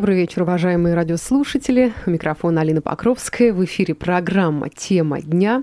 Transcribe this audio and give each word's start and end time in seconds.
Добрый 0.00 0.16
вечер, 0.16 0.44
уважаемые 0.44 0.94
радиослушатели. 0.94 1.92
У 2.06 2.10
микрофона 2.10 2.62
Алина 2.62 2.80
Покровская. 2.80 3.52
В 3.52 3.62
эфире 3.66 3.94
программа 3.94 4.70
«Тема 4.70 5.20
дня». 5.20 5.62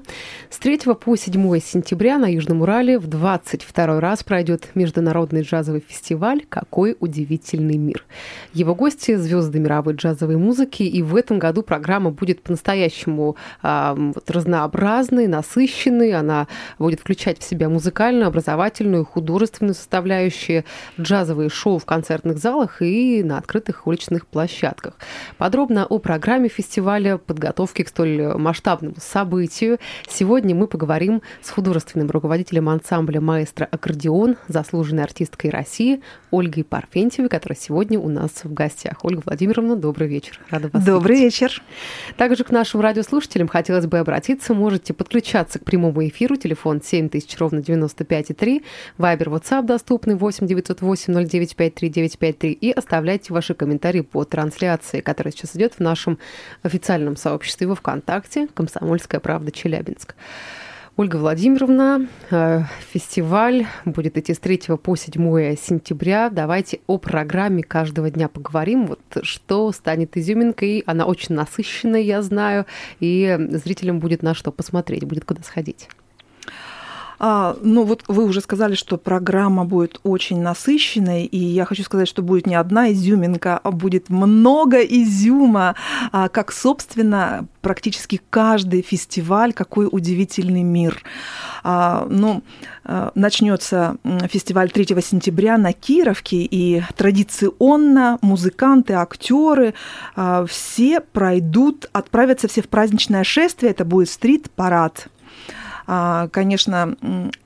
С 0.52 0.60
3 0.60 0.82
по 0.94 1.16
7 1.16 1.60
сентября 1.60 2.20
на 2.20 2.32
Южном 2.32 2.62
Урале 2.62 3.00
в 3.00 3.08
22 3.08 4.00
раз 4.00 4.24
пройдет 4.24 4.70
международный 4.76 5.42
джазовый 5.42 5.84
фестиваль 5.86 6.44
«Какой 6.50 6.96
удивительный 7.00 7.78
мир». 7.78 8.06
Его 8.54 8.76
гости– 8.76 9.16
звезды 9.18 9.58
мировой 9.58 9.96
джазовой 9.96 10.38
музыки. 10.38 10.84
И 10.84 11.02
в 11.02 11.16
этом 11.16 11.40
году 11.40 11.64
программа 11.64 12.11
будет 12.11 12.44
по-настоящему 12.44 13.38
э, 13.64 13.94
вот, 13.97 14.30
разнообразной, 14.30 15.25
насыщенной. 15.25 16.14
Она 16.14 16.46
будет 16.78 17.00
включать 17.00 17.39
в 17.39 17.44
себя 17.44 17.69
музыкальную, 17.69 18.28
образовательную, 18.28 19.04
художественную 19.04 19.74
составляющие, 19.74 20.64
джазовые 21.02 21.50
шоу 21.50 21.80
в 21.80 21.86
концертных 21.86 22.38
залах 22.38 22.83
и 22.83 23.24
на 23.24 23.39
открытых 23.39 23.88
уличных 23.88 24.27
площадках. 24.32 24.94
Подробно 25.38 25.86
о 25.86 26.00
программе 26.00 26.50
фестиваля, 26.50 27.18
подготовке 27.18 27.84
к 27.84 27.90
столь 27.90 28.36
масштабному 28.36 28.96
событию. 29.00 29.80
Сегодня 30.08 30.56
мы 30.56 30.68
поговорим 30.68 31.22
с 31.42 31.50
художественным 31.50 32.09
руководителем 32.09 32.70
ансамбля 32.70 33.22
«Маэстро 33.22 33.66
Аккордеон», 33.66 34.38
заслуженной 34.48 35.03
артисткой 35.03 35.52
России 35.52 36.02
Ольгой 36.31 36.64
Парфентьевой, 36.64 37.30
которая 37.30 37.58
сегодня 37.58 38.00
у 38.00 38.09
нас 38.09 38.44
в 38.44 38.53
гостях. 38.53 39.03
Ольга 39.03 39.22
Владимировна, 39.26 39.76
добрый 39.76 40.08
вечер. 40.08 40.39
Рада 40.50 40.70
вас 40.72 40.84
Добрый 40.84 41.17
видеть. 41.17 41.42
вечер. 41.42 41.62
Также 42.17 42.44
к 42.44 42.52
нашим 42.52 42.81
радиослушателям 42.81 43.48
хотелось 43.48 43.86
бы 43.86 44.00
обратиться. 44.00 44.53
Можете 44.53 44.94
подключаться 44.94 45.59
к 45.59 45.64
прямому 45.64 46.06
эфиру. 46.08 46.36
Телефон 46.36 46.81
7000 46.81 47.38
ровно 47.38 47.59
95,3. 47.59 48.64
Вайбер, 48.97 49.30
WhatsApp 49.30 49.64
доступный 49.64 50.16
8 50.16 50.47
908 50.47 51.14
0953 51.14 51.89
953. 51.89 52.52
И 52.52 52.72
оставляйте 52.72 53.34
ваши 53.34 53.53
комментарии 53.53 54.02
по 54.11 54.23
трансляции, 54.23 55.02
которая 55.02 55.31
сейчас 55.31 55.55
идет 55.55 55.75
в 55.75 55.80
нашем 55.80 56.17
официальном 56.63 57.16
сообществе 57.16 57.67
во 57.67 57.75
ВКонтакте 57.75 58.47
«Комсомольская 58.53 59.19
правда 59.19 59.52
Челябинск». 59.52 60.16
Ольга 60.97 61.17
Владимировна, 61.17 62.08
э, 62.31 62.63
фестиваль 62.91 63.67
будет 63.85 64.17
идти 64.17 64.33
с 64.33 64.39
3 64.39 64.78
по 64.78 64.95
7 64.95 65.55
сентября. 65.55 66.31
Давайте 66.31 66.80
о 66.88 66.97
программе 66.97 67.61
каждого 67.61 68.09
дня 68.09 68.28
поговорим. 68.28 68.88
Вот 68.88 69.00
что 69.22 69.72
станет 69.72 70.17
изюминкой. 70.17 70.83
Она 70.88 71.05
очень 71.05 71.35
насыщенная, 71.35 72.02
я 72.02 72.23
знаю, 72.23 72.66
и 73.00 73.38
зрителям 73.52 74.00
будет 74.00 74.23
на 74.23 74.33
что 74.33 74.52
посмотреть, 74.52 75.03
будет 75.03 75.23
куда 75.23 75.44
сходить. 75.44 75.88
А, 77.19 77.55
ну 77.61 77.83
вот 77.83 78.03
вы 78.07 78.25
уже 78.25 78.41
сказали, 78.41 78.75
что 78.75 78.97
программа 78.97 79.65
будет 79.65 79.99
очень 80.03 80.41
насыщенной, 80.41 81.25
и 81.25 81.37
я 81.37 81.65
хочу 81.65 81.83
сказать, 81.83 82.07
что 82.07 82.21
будет 82.21 82.45
не 82.45 82.55
одна 82.55 82.91
изюминка, 82.91 83.59
а 83.63 83.71
будет 83.71 84.09
много 84.09 84.81
изюма, 84.81 85.75
а, 86.11 86.29
как, 86.29 86.51
собственно, 86.51 87.47
практически 87.61 88.21
каждый 88.29 88.81
фестиваль, 88.81 89.53
какой 89.53 89.88
удивительный 89.91 90.63
мир. 90.63 91.01
А, 91.63 92.07
ну, 92.09 92.43
а, 92.83 93.11
начнется 93.15 93.97
фестиваль 94.29 94.69
3 94.69 95.01
сентября 95.01 95.57
на 95.57 95.73
Кировке, 95.73 96.38
и 96.38 96.83
традиционно 96.95 98.19
музыканты, 98.21 98.93
актеры 98.93 99.73
а, 100.15 100.45
все 100.45 101.01
пройдут, 101.01 101.89
отправятся 101.93 102.47
все 102.47 102.61
в 102.61 102.69
праздничное 102.69 103.23
шествие, 103.23 103.71
это 103.71 103.85
будет 103.85 104.09
стрит-парад 104.09 105.07
конечно, 105.88 106.97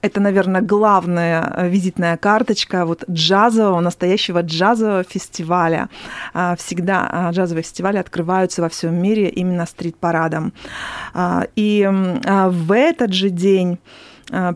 это, 0.02 0.20
наверное, 0.20 0.61
главная 0.61 1.67
визитная 1.70 2.17
карточка 2.17 2.86
вот 2.86 3.08
джазового, 3.10 3.80
настоящего 3.82 4.42
джазового 4.42 5.04
фестиваля. 5.04 5.89
А, 6.33 6.55
всегда 6.55 7.08
а, 7.08 7.32
джазовые 7.32 7.64
фестивали 7.64 7.98
открываются 7.98 8.64
во 8.64 8.70
всем 8.70 8.95
мире 8.95 9.30
именно 9.30 9.66
стрит-парадом. 9.66 10.54
И 11.55 11.88
в 11.88 12.71
этот 12.73 13.14
же 13.14 13.30
день 13.30 13.77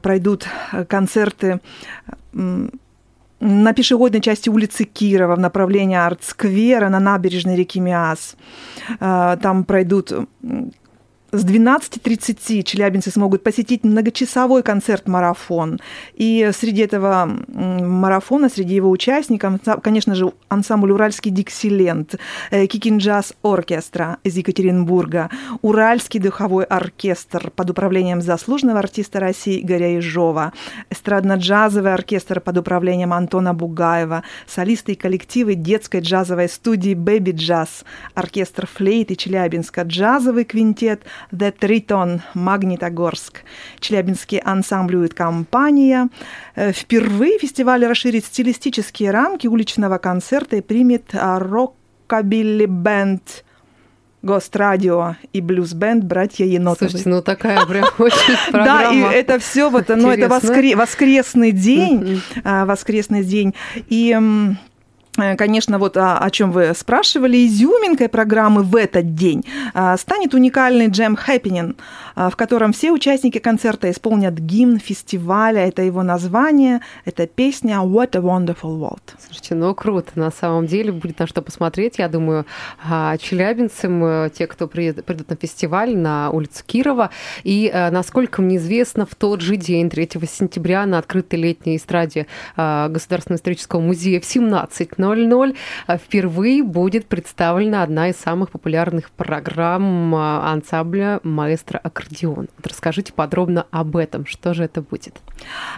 пройдут 0.02 0.48
концерты 0.88 1.60
на 2.34 3.74
пешеходной 3.74 4.22
части 4.22 4.50
улицы 4.50 4.86
Кирова 4.86 5.36
в 5.36 5.40
направлении 5.40 5.98
арт-сквера 5.98 6.90
на 6.90 7.00
набережной 7.00 7.56
реки 7.56 7.80
Миас. 7.80 8.36
Там 9.00 9.64
пройдут 9.66 10.14
с 11.38 11.46
12.30 11.46 12.64
челябинцы 12.64 13.12
смогут 13.12 13.44
посетить 13.44 13.84
многочасовой 13.84 14.64
концерт-марафон. 14.64 15.80
И 16.14 16.50
среди 16.54 16.82
этого 16.82 17.26
марафона, 17.48 18.50
среди 18.50 18.76
его 18.76 18.90
участников, 18.90 19.60
конечно 19.84 20.16
же, 20.16 20.32
ансамбль 20.50 20.92
«Уральский 20.92 21.32
диксиленд», 21.32 22.16
э, 22.52 22.66
Кикин 22.68 22.98
джаз 22.98 23.34
оркестра 23.44 24.18
из 24.24 24.38
Екатеринбурга, 24.38 25.30
Уральский 25.62 26.20
духовой 26.20 26.66
оркестр 26.66 27.52
под 27.52 27.70
управлением 27.70 28.22
заслуженного 28.22 28.80
артиста 28.80 29.20
России 29.20 29.62
Игоря 29.62 29.96
Ежова, 29.96 30.54
эстрадно-джазовый 30.90 31.94
оркестр 31.94 32.40
под 32.40 32.58
управлением 32.58 33.14
Антона 33.14 33.54
Бугаева, 33.54 34.24
солисты 34.48 34.94
и 34.94 34.96
коллективы 34.96 35.56
детской 35.56 36.02
джазовой 36.02 36.50
студии 36.50 36.94
«Бэби 36.94 37.32
Джаз», 37.32 37.84
оркестр 38.14 38.68
флейты 38.68 39.16
Челябинска, 39.16 39.82
джазовый 39.82 40.46
квинтет 40.46 41.04
The 41.32 41.54
Triton 41.58 42.22
Магнитогорск. 42.34 43.44
Челябинский 43.80 44.40
ансамблюет 44.40 45.14
компания. 45.14 46.10
Э, 46.56 46.72
впервые 46.72 47.40
фестиваль 47.40 47.86
расширит 47.86 48.26
стилистические 48.26 49.12
рамки 49.12 49.48
уличного 49.48 49.98
концерта 49.98 50.58
и 50.58 50.62
примет 50.62 51.12
роккабилли 51.14 52.66
бенд 52.66 53.44
Гострадио 54.26 55.18
и 55.34 55.40
блюз-бенд 55.40 56.04
«Братья 56.04 56.46
Енотовы». 56.46 56.90
Слушайте, 56.90 57.10
ну 57.10 57.22
такая 57.22 57.64
прям 57.68 57.86
очень 58.00 58.52
программа. 58.52 58.82
Да, 59.10 59.14
и 59.14 59.16
это 59.16 59.38
все 59.38 59.70
вот, 59.70 59.88
ну 59.90 60.10
это 60.10 60.28
воскресный 60.28 61.52
день, 61.52 62.22
а, 62.44 62.66
воскресный 62.66 63.24
день. 63.24 63.54
И 63.88 64.18
конечно, 65.38 65.80
вот 65.80 65.98
о, 65.98 66.18
о 66.18 66.30
чем 66.30 66.52
вы 66.52 66.74
спрашивали, 66.76 67.46
изюминкой 67.46 68.10
программы 68.10 68.64
в 68.64 68.76
этот 68.76 69.16
день 69.16 69.46
а, 69.74 69.98
станет 69.98 70.34
уникальный 70.34 70.88
джем 70.88 71.18
Happening, 71.28 71.76
а, 72.16 72.30
в 72.30 72.36
котором 72.36 72.74
все 72.74 72.92
участники 72.92 73.40
концерта 73.40 73.90
исполнят 73.90 74.34
гимн 74.34 74.80
фестиваля. 74.80 75.68
Это 75.68 75.82
его 75.82 76.04
название, 76.04 76.82
это 77.06 77.28
песня 77.28 77.78
What 77.78 78.16
a 78.16 78.20
Wonderful 78.20 78.80
World. 78.80 79.02
Слушайте, 79.26 79.56
ну 79.56 79.74
круто, 79.74 80.12
на 80.16 80.32
самом 80.32 80.68
деле 80.68 80.92
будет 80.92 81.20
на 81.20 81.28
что 81.28 81.42
посмотреть. 81.42 81.98
Я 81.98 82.10
думаю, 82.10 82.46
а, 82.84 83.18
челябинцам, 83.18 84.04
э, 84.04 84.30
те, 84.34 84.48
кто 84.48 84.68
придут 84.68 85.30
на 85.30 85.36
фестиваль 85.36 85.96
на 85.96 86.30
улицу 86.32 86.64
Кирова. 86.66 87.10
И, 87.44 87.72
э, 87.74 87.90
насколько 87.90 88.42
мне 88.42 88.58
известно, 88.58 89.06
в 89.06 89.16
тот 89.16 89.42
же 89.42 89.56
день, 89.56 89.90
3 89.90 90.28
сентября, 90.28 90.86
на 90.86 90.98
открытой 90.98 91.40
летней 91.40 91.78
эстраде 91.78 92.28
Государственного 92.56 93.38
исторического 93.38 93.80
музея 93.80 94.20
в 94.20 94.26
17 94.26 94.98
16.00 95.14 95.56
а, 95.88 95.98
впервые 95.98 96.64
будет 96.64 97.08
представлена 97.08 97.84
одна 97.84 98.10
из 98.10 98.18
самых 98.18 98.50
популярных 98.52 99.12
программ 99.12 100.14
а, 100.16 100.52
ансамбля 100.52 101.20
«Маэстро 101.24 101.78
Аккордеон». 101.78 102.48
Расскажите 102.64 103.14
подробно 103.14 103.66
об 103.72 103.98
этом. 103.98 104.26
Что 104.26 104.54
же 104.54 104.64
это 104.64 104.82
будет? 104.82 105.20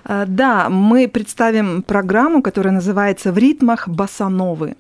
А, 0.04 0.26
да, 0.26 0.70
мы 0.70 1.08
представим 1.08 1.84
программу, 1.84 2.42
которая 2.42 2.74
называется 2.74 3.32
«В 3.32 3.38
ритмах 3.38 3.88
басановы». 3.88 4.76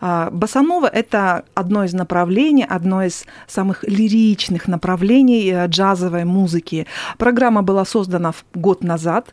Басанова– 0.00 0.86
это 0.92 1.44
одно 1.54 1.82
из 1.82 1.92
направлений, 1.92 2.64
одно 2.64 3.02
из 3.02 3.26
самых 3.48 3.82
лиричных 3.82 4.68
направлений 4.68 5.50
э, 5.50 5.66
джазовой 5.66 6.24
музыки. 6.24 6.86
Программа 7.16 7.62
была 7.62 7.84
создана 7.84 8.32
год 8.54 8.84
назад, 8.84 9.32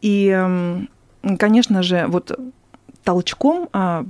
и, 0.00 0.86
конечно 1.38 1.82
же, 1.82 2.04
вот 2.06 2.38
толчком 3.04 3.68
а, 3.72 4.04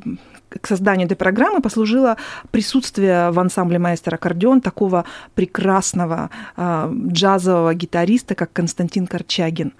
к 0.60 0.66
созданию 0.66 1.06
этой 1.06 1.16
программы 1.16 1.60
послужило 1.60 2.16
присутствие 2.50 3.30
в 3.30 3.38
ансамбле 3.38 3.78
«Маэстро 3.78 4.14
Аккордеон» 4.14 4.60
такого 4.60 5.04
прекрасного 5.34 6.30
э, 6.56 6.92
джазового 7.08 7.74
гитариста, 7.74 8.34
как 8.34 8.52
Константин 8.52 9.06
Корчагин. 9.06 9.72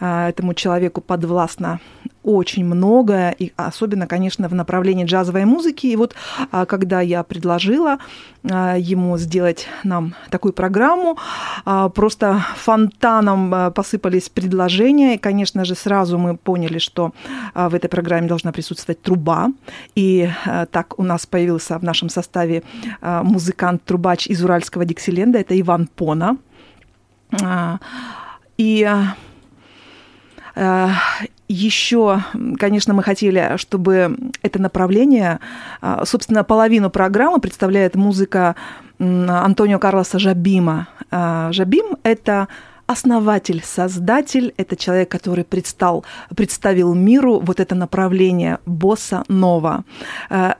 Э, 0.00 0.28
этому 0.28 0.54
человеку 0.54 1.00
подвластна 1.00 1.80
очень 2.22 2.64
многое, 2.64 3.32
и 3.32 3.52
особенно, 3.56 4.06
конечно, 4.06 4.48
в 4.48 4.54
направлении 4.54 5.04
джазовой 5.04 5.44
музыки. 5.44 5.86
И 5.86 5.96
вот 5.96 6.14
а, 6.50 6.66
когда 6.66 7.00
я 7.00 7.22
предложила 7.22 7.98
а, 8.48 8.76
ему 8.76 9.18
сделать 9.18 9.66
нам 9.84 10.14
такую 10.30 10.52
программу, 10.52 11.18
а, 11.64 11.88
просто 11.88 12.44
фонтаном 12.56 13.72
посыпались 13.72 14.28
предложения, 14.28 15.14
и, 15.14 15.18
конечно 15.18 15.64
же, 15.64 15.74
сразу 15.74 16.18
мы 16.18 16.36
поняли, 16.36 16.78
что 16.78 17.12
в 17.54 17.74
этой 17.74 17.88
программе 17.88 18.28
должна 18.28 18.52
присутствовать 18.52 19.02
труба, 19.02 19.48
и 19.94 20.30
так 20.70 20.98
у 20.98 21.02
нас 21.02 21.26
появился 21.26 21.78
в 21.78 21.82
нашем 21.82 22.08
составе 22.08 22.62
музыкант-трубач 23.00 24.26
из 24.26 24.42
Уральского 24.44 24.84
Диксиленда, 24.84 25.38
это 25.38 25.58
Иван 25.60 25.86
Пона. 25.86 26.36
И 28.58 28.88
еще, 31.48 32.22
конечно, 32.58 32.94
мы 32.94 33.02
хотели, 33.02 33.56
чтобы 33.56 34.16
это 34.42 34.60
направление, 34.60 35.40
а, 35.80 36.04
собственно, 36.04 36.44
половину 36.44 36.90
программы 36.90 37.40
представляет 37.40 37.94
музыка 37.94 38.56
Антонио 38.98 39.78
Карлоса 39.78 40.18
Жабима. 40.18 40.88
А, 41.10 41.52
Жабим– 41.52 41.96
это 42.02 42.48
основатель, 42.86 43.62
создатель, 43.64 44.54
это 44.56 44.76
человек, 44.76 45.10
который 45.10 45.44
предстал, 45.44 46.04
представил 46.34 46.94
миру 46.94 47.40
вот 47.40 47.60
это 47.60 47.74
направление 47.74 48.58
босса 48.66 49.24
нова. 49.28 49.84
А, 50.30 50.56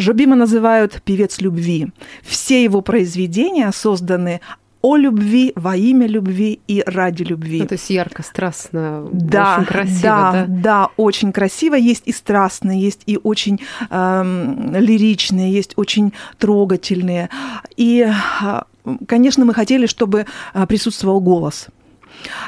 Жобима 0.00 0.34
называют 0.34 1.02
певец 1.04 1.40
любви. 1.40 1.88
Все 2.22 2.64
его 2.64 2.80
произведения 2.80 3.70
созданы 3.70 4.40
о 4.82 4.96
любви, 4.96 5.52
во 5.56 5.76
имя 5.76 6.06
любви 6.06 6.60
и 6.68 6.82
ради 6.86 7.22
любви. 7.22 7.60
Ну, 7.60 7.66
то 7.66 7.74
есть 7.74 7.90
ярко, 7.90 8.22
страстно, 8.22 9.06
да, 9.12 9.56
очень 9.56 9.66
красиво, 9.66 10.02
да? 10.02 10.32
Да, 10.32 10.46
да, 10.48 10.88
очень 10.96 11.32
красиво. 11.32 11.74
Есть 11.74 12.04
и 12.06 12.12
страстные, 12.12 12.80
есть 12.80 13.02
и 13.06 13.18
очень 13.22 13.60
э, 13.90 14.80
лиричные, 14.80 15.52
есть 15.52 15.72
очень 15.76 16.12
трогательные. 16.38 17.28
И, 17.76 18.06
а, 18.42 18.64
конечно, 19.06 19.44
мы 19.44 19.54
хотели, 19.54 19.86
чтобы 19.86 20.26
а, 20.54 20.66
присутствовал 20.66 21.20
голос– 21.20 21.66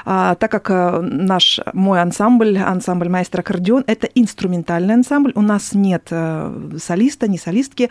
а, 0.04 0.34
так 0.34 0.50
как 0.50 0.70
э, 0.70 1.00
наш, 1.00 1.60
мой 1.72 2.00
ансамбль, 2.00 2.58
ансамбль 2.58 3.08
«Маэстро 3.08 3.40
аккордеон»– 3.40 3.84
это 3.86 4.06
инструментальный 4.06 4.94
ансамбль, 4.94 5.32
у 5.34 5.42
нас 5.42 5.74
нет 5.74 6.08
э, 6.10 6.70
солиста, 6.78 7.28
не 7.28 7.38
солистки, 7.38 7.90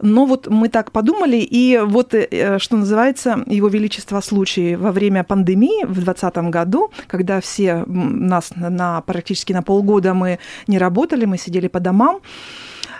но 0.00 0.26
вот 0.26 0.48
мы 0.48 0.68
так 0.68 0.92
подумали, 0.92 1.36
и 1.36 1.80
вот, 1.84 2.14
э, 2.14 2.58
что 2.58 2.76
называется, 2.76 3.42
Его 3.46 3.68
Величество 3.68 4.20
случай 4.20 4.76
во 4.76 4.92
время 4.92 5.24
пандемии 5.24 5.84
в 5.84 5.94
2020 5.94 6.36
году, 6.50 6.90
когда 7.06 7.40
все 7.40 7.84
нас 7.86 8.52
на, 8.56 9.00
практически 9.02 9.52
на 9.52 9.62
полгода 9.62 10.14
мы 10.14 10.38
не 10.66 10.78
работали, 10.78 11.24
мы 11.24 11.38
сидели 11.38 11.68
по 11.68 11.80
домам, 11.80 12.20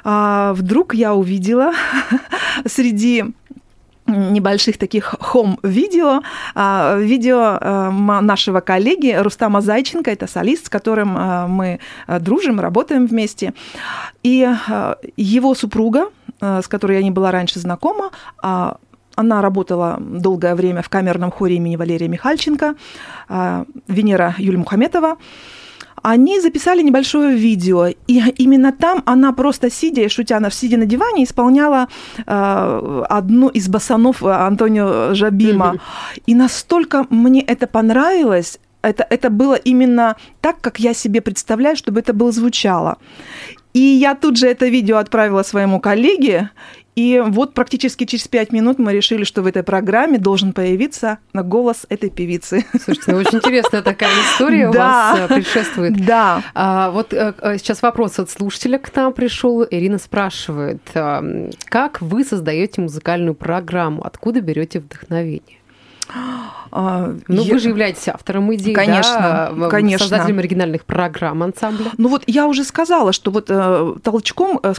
а, 0.05 0.53
вдруг 0.55 0.95
я 0.95 1.15
увидела 1.15 1.73
среди 2.67 3.25
небольших 4.09 4.79
таких 4.79 5.15
хом-видео, 5.21 6.23
а, 6.55 6.97
видео 6.99 7.59
а, 7.61 7.91
нашего 7.91 8.61
коллеги 8.61 9.15
Рустама 9.19 9.61
Зайченко, 9.61 10.11
это 10.11 10.27
солист, 10.27 10.67
с 10.67 10.69
которым 10.69 11.15
а, 11.17 11.47
мы 11.47 11.79
дружим, 12.21 12.61
работаем 12.61 13.07
вместе. 13.07 13.53
И 14.23 14.49
его 15.17 15.55
супруга, 15.55 16.09
с 16.41 16.69
которой 16.69 16.97
я 16.97 17.03
не 17.03 17.11
была 17.11 17.31
раньше 17.31 17.59
знакома, 17.59 18.11
она 18.41 19.43
работала 19.43 19.99
долгое 20.01 20.55
время 20.55 20.83
в 20.83 20.89
камерном 20.89 21.31
хоре 21.31 21.57
имени 21.57 21.77
Валерия 21.77 22.09
Михальченко, 22.09 22.75
Венера 23.89 24.35
Юлия 24.39 24.59
Мухаметова 24.59 25.17
они 26.11 26.41
записали 26.41 26.83
небольшое 26.83 27.37
видео, 27.37 27.87
и 27.87 28.23
именно 28.39 28.73
там 28.73 29.03
она 29.07 29.33
просто 29.33 29.71
сидя, 29.71 30.03
и 30.03 30.09
шутя, 30.09 30.37
она 30.37 30.51
сидя 30.51 30.77
на 30.77 30.87
диване, 30.87 31.25
исполняла 31.25 31.89
э, 32.27 33.03
одну 33.11 33.49
из 33.49 33.69
басанов 33.69 34.23
Антонио 34.23 35.15
Жабима. 35.15 35.75
Mm-hmm. 35.75 36.23
И 36.27 36.35
настолько 36.35 37.07
мне 37.11 37.43
это 37.43 37.67
понравилось, 37.67 38.59
это, 38.83 39.07
это 39.11 39.29
было 39.29 39.55
именно 39.55 40.17
так, 40.41 40.61
как 40.61 40.81
я 40.81 40.95
себе 40.95 41.21
представляю, 41.21 41.77
чтобы 41.77 42.01
это 42.01 42.13
было 42.13 42.33
звучало. 42.33 42.97
И 43.79 43.81
я 43.81 44.17
тут 44.17 44.37
же 44.37 44.49
это 44.49 44.67
видео 44.67 44.97
отправила 44.97 45.45
своему 45.45 45.79
коллеге, 45.79 46.51
и 46.97 47.23
вот 47.25 47.55
практически 47.55 48.07
через 48.07 48.27
пять 48.27 48.51
минут 48.51 48.81
мы 48.81 48.93
решили, 48.93 49.23
что 49.23 49.43
в 49.43 49.47
этой 49.47 49.63
программе 49.63 50.19
должен 50.19 50.53
появиться 50.53 51.19
голос 51.33 51.87
этой 51.89 52.11
певицы. 52.11 52.67
Слушайте, 52.73 53.13
ну 53.13 53.19
очень 53.19 53.39
интересная 53.39 53.83
такая 53.83 54.11
история 54.33 54.69
у 54.69 54.73
вас 54.77 55.17
э, 55.17 55.29
предшествует. 55.33 56.05
Да. 56.05 56.43
А, 56.57 56.91
вот 56.91 57.15
э, 57.15 57.35
сейчас 57.59 57.83
вопрос 57.83 58.19
от 58.19 58.31
слушателя 58.31 58.81
к 58.81 58.93
нам 58.97 59.13
пришел. 59.13 59.65
Ирина 59.71 59.99
спрашивает, 59.99 60.83
как 61.67 62.01
вы 62.01 62.25
создаете 62.25 62.81
музыкальную 62.81 63.37
программу, 63.37 64.05
откуда 64.05 64.41
берете 64.41 64.81
вдохновение? 64.81 65.58
А, 66.71 67.15
ну, 67.29 67.43
я... 67.43 67.53
вы 67.53 67.59
же 67.59 67.69
являетесь 67.69 68.09
автором 68.09 68.55
идеи, 68.55 68.73
конечно, 68.73 69.53
да? 69.57 69.69
конечно. 69.69 70.07
создателем 70.07 70.39
оригинальных 70.39 70.85
программ 70.85 71.43
ансамбля. 71.43 71.91
Ну 71.97 72.09
вот 72.09 72.25
я 72.27 72.47
уже 72.47 72.65
сказала, 72.65 73.13
что 73.13 73.31
вот 73.31 73.47
э, 73.49 73.95
толчком... 74.03 74.61
Э, 74.63 74.75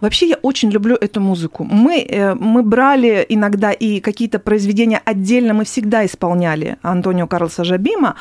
вообще 0.00 0.28
я 0.28 0.36
очень 0.42 0.70
люблю 0.70 0.96
эту 0.96 1.20
музыку. 1.20 1.64
Мы, 1.64 2.00
э, 2.00 2.34
мы 2.34 2.62
брали 2.62 3.24
иногда 3.28 3.72
и 3.72 4.00
какие-то 4.00 4.38
произведения 4.38 5.00
отдельно, 5.04 5.54
мы 5.54 5.64
всегда 5.64 6.04
исполняли 6.04 6.76
Антонио 6.82 7.26
Карлоса 7.26 7.64
Жабима, 7.64 8.16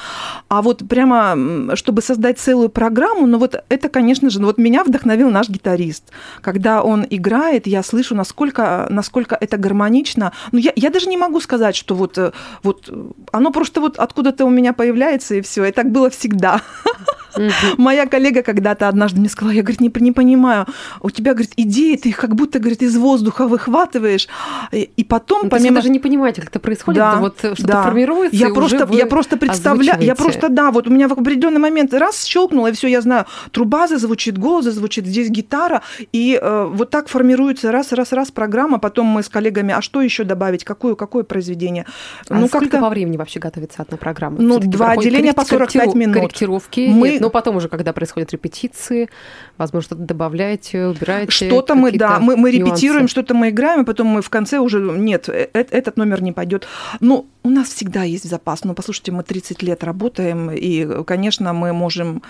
а 0.49 0.61
вот 0.61 0.87
прямо, 0.87 1.75
чтобы 1.75 2.01
создать 2.01 2.39
целую 2.39 2.69
программу, 2.69 3.25
ну 3.25 3.39
вот 3.39 3.63
это, 3.69 3.89
конечно 3.89 4.29
же, 4.29 4.39
ну 4.39 4.47
вот 4.47 4.57
меня 4.57 4.83
вдохновил 4.83 5.29
наш 5.29 5.49
гитарист. 5.49 6.11
Когда 6.41 6.83
он 6.83 7.05
играет, 7.09 7.67
я 7.67 7.83
слышу, 7.83 8.15
насколько, 8.15 8.87
насколько 8.89 9.37
это 9.39 9.57
гармонично. 9.57 10.33
Ну 10.51 10.59
я, 10.59 10.71
я 10.75 10.89
даже 10.89 11.07
не 11.07 11.17
могу 11.17 11.39
сказать, 11.39 11.75
что 11.75 11.95
вот, 11.95 12.17
э, 12.17 12.31
вот 12.63 12.89
оно 13.31 13.51
просто 13.51 13.81
вот 13.81 13.97
откуда-то 13.97 14.45
у 14.45 14.49
меня 14.49 14.73
появляется, 14.73 15.35
и 15.35 15.41
все. 15.41 15.65
И 15.65 15.71
так 15.71 15.91
было 15.91 16.09
всегда. 16.09 16.61
Моя 17.77 18.05
коллега 18.05 18.43
когда-то 18.43 18.87
однажды 18.87 19.19
мне 19.19 19.29
сказала, 19.29 19.53
я, 19.53 19.61
говорит, 19.61 19.81
не, 19.81 19.91
не 19.99 20.11
понимаю, 20.11 20.65
у 21.01 21.09
тебя, 21.09 21.33
говорит, 21.33 21.53
идеи, 21.57 21.95
ты 21.95 22.09
их 22.09 22.17
как 22.17 22.35
будто, 22.35 22.59
говорит, 22.59 22.81
из 22.81 22.97
воздуха 22.97 23.47
выхватываешь, 23.47 24.27
и, 24.71 24.89
и 24.95 25.03
потом... 25.03 25.43
Ну, 25.43 25.49
помимо... 25.49 25.69
Вы 25.69 25.75
даже 25.75 25.89
не 25.89 25.99
понимаете, 25.99 26.41
как 26.41 26.49
это 26.49 26.59
происходит, 26.59 26.99
да, 26.99 27.11
это 27.11 27.19
вот 27.19 27.37
что-то 27.37 27.63
да. 27.63 27.83
формируется, 27.83 28.37
я 28.37 28.49
просто, 28.49 28.87
я 28.91 29.05
просто 29.05 29.37
представляю, 29.37 30.01
я 30.01 30.15
просто, 30.15 30.49
да, 30.49 30.71
вот 30.71 30.87
у 30.87 30.89
меня 30.89 31.07
в 31.07 31.13
определенный 31.13 31.59
момент 31.59 31.93
раз 31.93 32.25
щелкнуло, 32.25 32.67
и 32.67 32.71
все, 32.73 32.87
я 32.87 33.01
знаю, 33.01 33.25
труба 33.51 33.87
зазвучит, 33.87 34.37
голос 34.37 34.65
зазвучит, 34.65 35.05
здесь 35.05 35.29
гитара, 35.29 35.81
и 36.11 36.39
э, 36.41 36.65
вот 36.71 36.89
так 36.89 37.07
формируется 37.07 37.71
раз, 37.71 37.91
раз, 37.91 38.11
раз 38.11 38.31
программа, 38.31 38.79
потом 38.79 39.05
мы 39.05 39.23
с 39.23 39.29
коллегами, 39.29 39.73
а 39.73 39.81
что 39.81 40.01
еще 40.01 40.23
добавить, 40.23 40.63
какое, 40.63 40.95
какое 40.95 41.23
произведение? 41.23 41.85
А 42.29 42.35
ну, 42.35 42.47
сколько 42.47 42.79
по 42.79 42.89
времени 42.89 43.17
вообще 43.17 43.39
готовится 43.39 43.81
одна 43.81 43.97
программа? 43.97 44.37
Ну, 44.39 44.59
два 44.59 44.91
отделения 44.91 45.33
по 45.33 45.45
45 45.45 45.95
минут. 45.95 46.15
Корректировки? 46.15 46.87
Мы... 46.91 47.11
Нет, 47.11 47.21
но 47.27 47.31
потом 47.31 47.57
уже, 47.57 47.67
когда 47.67 47.91
происходят 47.91 48.31
репетиции, 48.31 49.09
возможно, 49.57 49.87
что-то 49.87 50.01
добавляете, 50.03 50.85
убираете. 50.85 51.31
Что-то 51.31 51.75
мы, 51.75 51.91
да, 51.91 52.19
мы, 52.19 52.37
мы 52.37 52.51
репетируем, 52.51 53.09
что-то 53.09 53.33
мы 53.33 53.49
играем, 53.49 53.81
и 53.81 53.85
потом 53.85 54.07
мы 54.07 54.21
в 54.21 54.29
конце 54.29 54.59
уже, 54.59 54.79
нет, 54.79 55.27
э, 55.27 55.49
э, 55.53 55.65
этот 55.71 55.97
номер 55.97 56.21
не 56.21 56.31
пойдет. 56.31 56.67
Ну, 57.01 57.25
у 57.43 57.49
нас 57.49 57.67
всегда 57.67 58.03
есть 58.03 58.29
запас. 58.29 58.63
Ну, 58.63 58.73
послушайте, 58.73 59.11
мы 59.11 59.23
30 59.23 59.61
лет 59.63 59.83
работаем, 59.83 60.51
и, 60.51 61.03
конечно, 61.03 61.51
мы 61.51 61.73
можем 61.73 62.21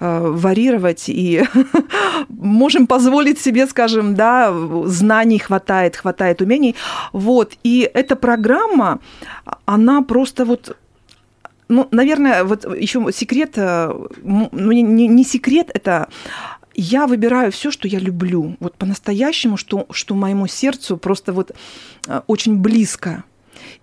э, 0.00 0.20
варьировать 0.20 1.04
и 1.08 1.44
можем 2.28 2.86
позволить 2.86 3.38
себе, 3.38 3.66
скажем, 3.66 4.14
да, 4.14 4.54
знаний 4.86 5.38
хватает, 5.38 5.96
хватает 5.96 6.40
умений. 6.40 6.74
Вот, 7.12 7.52
и 7.62 7.90
эта 7.94 8.16
программа, 8.16 9.00
она 9.66 10.00
просто 10.00 10.46
вот 10.46 10.76
ну, 11.68 11.88
наверное, 11.90 12.44
вот 12.44 12.64
еще 12.64 13.04
секрет, 13.12 13.52
э, 13.56 13.92
ну, 14.22 14.72
не, 14.72 15.08
не 15.08 15.24
секрет, 15.24 15.70
это 15.74 16.08
я 16.74 17.06
выбираю 17.06 17.50
все, 17.50 17.70
что 17.70 17.88
я 17.88 17.98
люблю, 17.98 18.56
вот 18.60 18.76
по-настоящему, 18.76 19.56
что, 19.56 19.86
что 19.90 20.14
моему 20.14 20.46
сердцу 20.46 20.96
просто 20.96 21.32
вот 21.32 21.52
э, 22.06 22.20
очень 22.26 22.56
близко. 22.58 23.24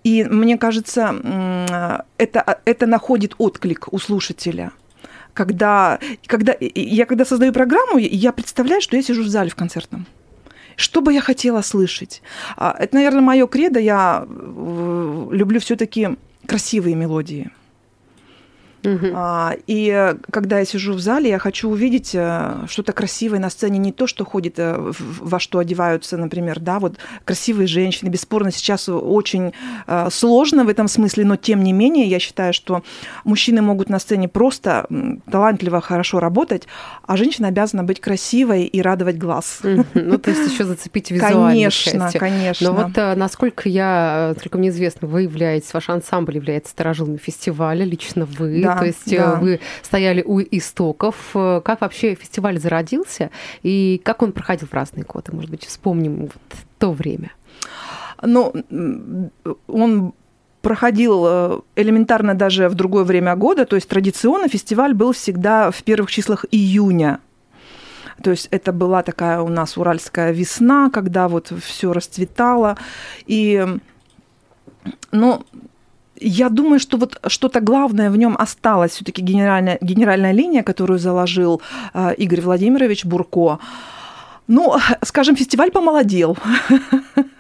И 0.04 0.24
мне 0.24 0.58
кажется, 0.58 2.06
это, 2.18 2.60
это 2.66 2.86
находит 2.86 3.36
отклик 3.38 3.92
у 3.92 4.00
слушателя. 4.00 4.72
Когда, 5.34 6.00
когда, 6.28 6.56
я 6.60 7.06
когда 7.06 7.26
создаю 7.26 7.54
программу, 7.54 7.98
я 7.98 8.32
представляю, 8.32 8.82
что 8.82 8.96
я 8.96 9.02
сижу 9.02 9.24
в 9.24 9.28
зале 9.28 9.50
в 9.50 9.56
концертном. 9.56 10.06
Что 10.76 11.02
бы 11.02 11.14
я 11.14 11.22
хотела 11.22 11.62
слышать? 11.62 12.22
А, 12.56 12.76
это, 12.78 12.96
наверное, 12.96 13.22
мое 13.22 13.48
кредо. 13.48 13.80
Я 13.80 14.26
э, 14.28 15.28
люблю 15.32 15.60
все-таки 15.60 16.10
красивые 16.46 16.96
мелодии. 16.96 17.52
Угу. 18.84 19.08
И 19.68 20.16
когда 20.32 20.60
я 20.60 20.66
сижу 20.66 20.94
в 20.94 21.00
зале, 21.00 21.30
я 21.30 21.40
хочу 21.40 21.70
увидеть 21.70 22.12
э, 22.14 22.66
что-то 22.68 22.92
красивое 22.92 23.40
на 23.40 23.50
сцене, 23.50 23.80
не 23.80 23.92
то, 23.92 24.08
что 24.08 24.26
ходит, 24.26 24.56
э, 24.58 24.76
во 24.78 25.40
что 25.40 25.60
одеваются, 25.60 26.18
например, 26.18 26.60
да, 26.60 26.80
вот 26.80 26.98
красивые 27.24 27.68
женщины. 27.68 28.10
Бесспорно, 28.10 28.52
сейчас 28.52 28.90
очень 28.90 29.54
э, 29.88 30.08
сложно 30.12 30.66
в 30.66 30.70
этом 30.70 30.88
смысле, 30.88 31.26
но 31.26 31.36
тем 31.38 31.64
не 31.64 31.72
менее, 31.72 32.08
я 32.08 32.20
считаю, 32.20 32.54
что 32.54 32.84
мужчины 33.24 33.62
могут 33.62 33.90
на 33.90 34.00
сцене 34.00 34.28
просто 34.28 34.86
талантливо, 35.32 35.80
хорошо 35.82 36.20
работать, 36.20 36.68
а 37.06 37.18
женщина 37.18 37.50
обязана 37.50 37.84
быть 37.84 38.00
красивой 38.00 38.66
и 38.66 38.82
радовать 38.82 39.18
глаз. 39.18 39.60
Ну, 39.94 40.18
то 40.18 40.30
есть 40.30 40.52
еще 40.52 40.64
зацепить 40.64 41.12
визуально. 41.12 41.50
Конечно, 41.50 42.10
конечно. 42.18 42.72
Но 42.72 42.84
вот, 42.84 43.18
насколько 43.18 43.70
я, 43.70 44.32
насколько 44.34 44.58
мне 44.58 44.70
известно, 44.70 45.08
вы 45.08 45.24
являетесь, 45.24 45.74
ваш 45.74 45.90
ансамбль 45.90 46.36
является 46.36 46.72
сторожилами 46.72 47.18
фестиваля, 47.18 47.84
лично 47.84 48.26
вы. 48.26 48.62
Да 48.64 48.78
то 48.78 48.86
есть 48.86 49.12
э, 49.12 49.18
да. 49.18 49.36
вы 49.36 49.60
стояли 49.82 50.22
у 50.22 50.40
истоков. 50.40 51.16
Э, 51.36 51.62
как 51.64 51.82
вообще 51.82 52.16
фестиваль 52.16 52.60
зародился 52.60 53.30
и 53.62 54.02
как 54.04 54.22
он 54.22 54.32
проходил 54.32 54.68
в 54.68 54.74
разные 54.74 55.06
годы? 55.06 55.34
Может 55.34 55.50
быть, 55.50 55.66
вспомним 55.66 56.22
вот 56.22 56.32
то 56.80 56.92
время. 56.92 57.32
Ну, 58.22 58.54
он 59.68 60.14
проходил 60.64 61.26
э, 61.28 61.60
элементарно 61.76 62.34
даже 62.36 62.70
в 62.70 62.74
другое 62.74 63.04
время 63.04 63.36
года, 63.36 63.66
то 63.66 63.76
есть 63.76 63.90
традиционно 63.90 64.48
фестиваль 64.48 64.94
был 64.94 65.12
всегда 65.12 65.72
в 65.72 65.84
первых 65.84 66.10
числах 66.10 66.46
июня. 66.52 67.20
То 68.24 68.32
есть 68.32 68.48
это 68.50 68.72
была 68.72 69.04
такая 69.04 69.42
у 69.42 69.50
нас 69.50 69.78
уральская 69.78 70.32
весна, 70.32 70.90
когда 70.90 71.28
вот 71.28 71.52
все 71.62 71.92
расцветало. 71.92 72.78
И 73.28 73.68
ну, 75.12 75.44
я 76.16 76.48
думаю, 76.50 76.80
что 76.80 76.98
вот 76.98 77.20
что-то 77.28 77.60
главное 77.60 78.10
в 78.10 78.16
нем 78.18 78.38
осталось, 78.40 78.92
все-таки 78.92 79.22
генеральная, 79.22 79.78
генеральная 79.82 80.32
линия, 80.32 80.64
которую 80.64 80.98
заложил 80.98 81.62
э, 81.94 82.14
Игорь 82.18 82.42
Владимирович 82.42 83.04
Бурко. 83.04 83.60
Ну, 84.48 84.76
скажем, 85.04 85.36
фестиваль 85.36 85.72
помолодел. 85.72 86.38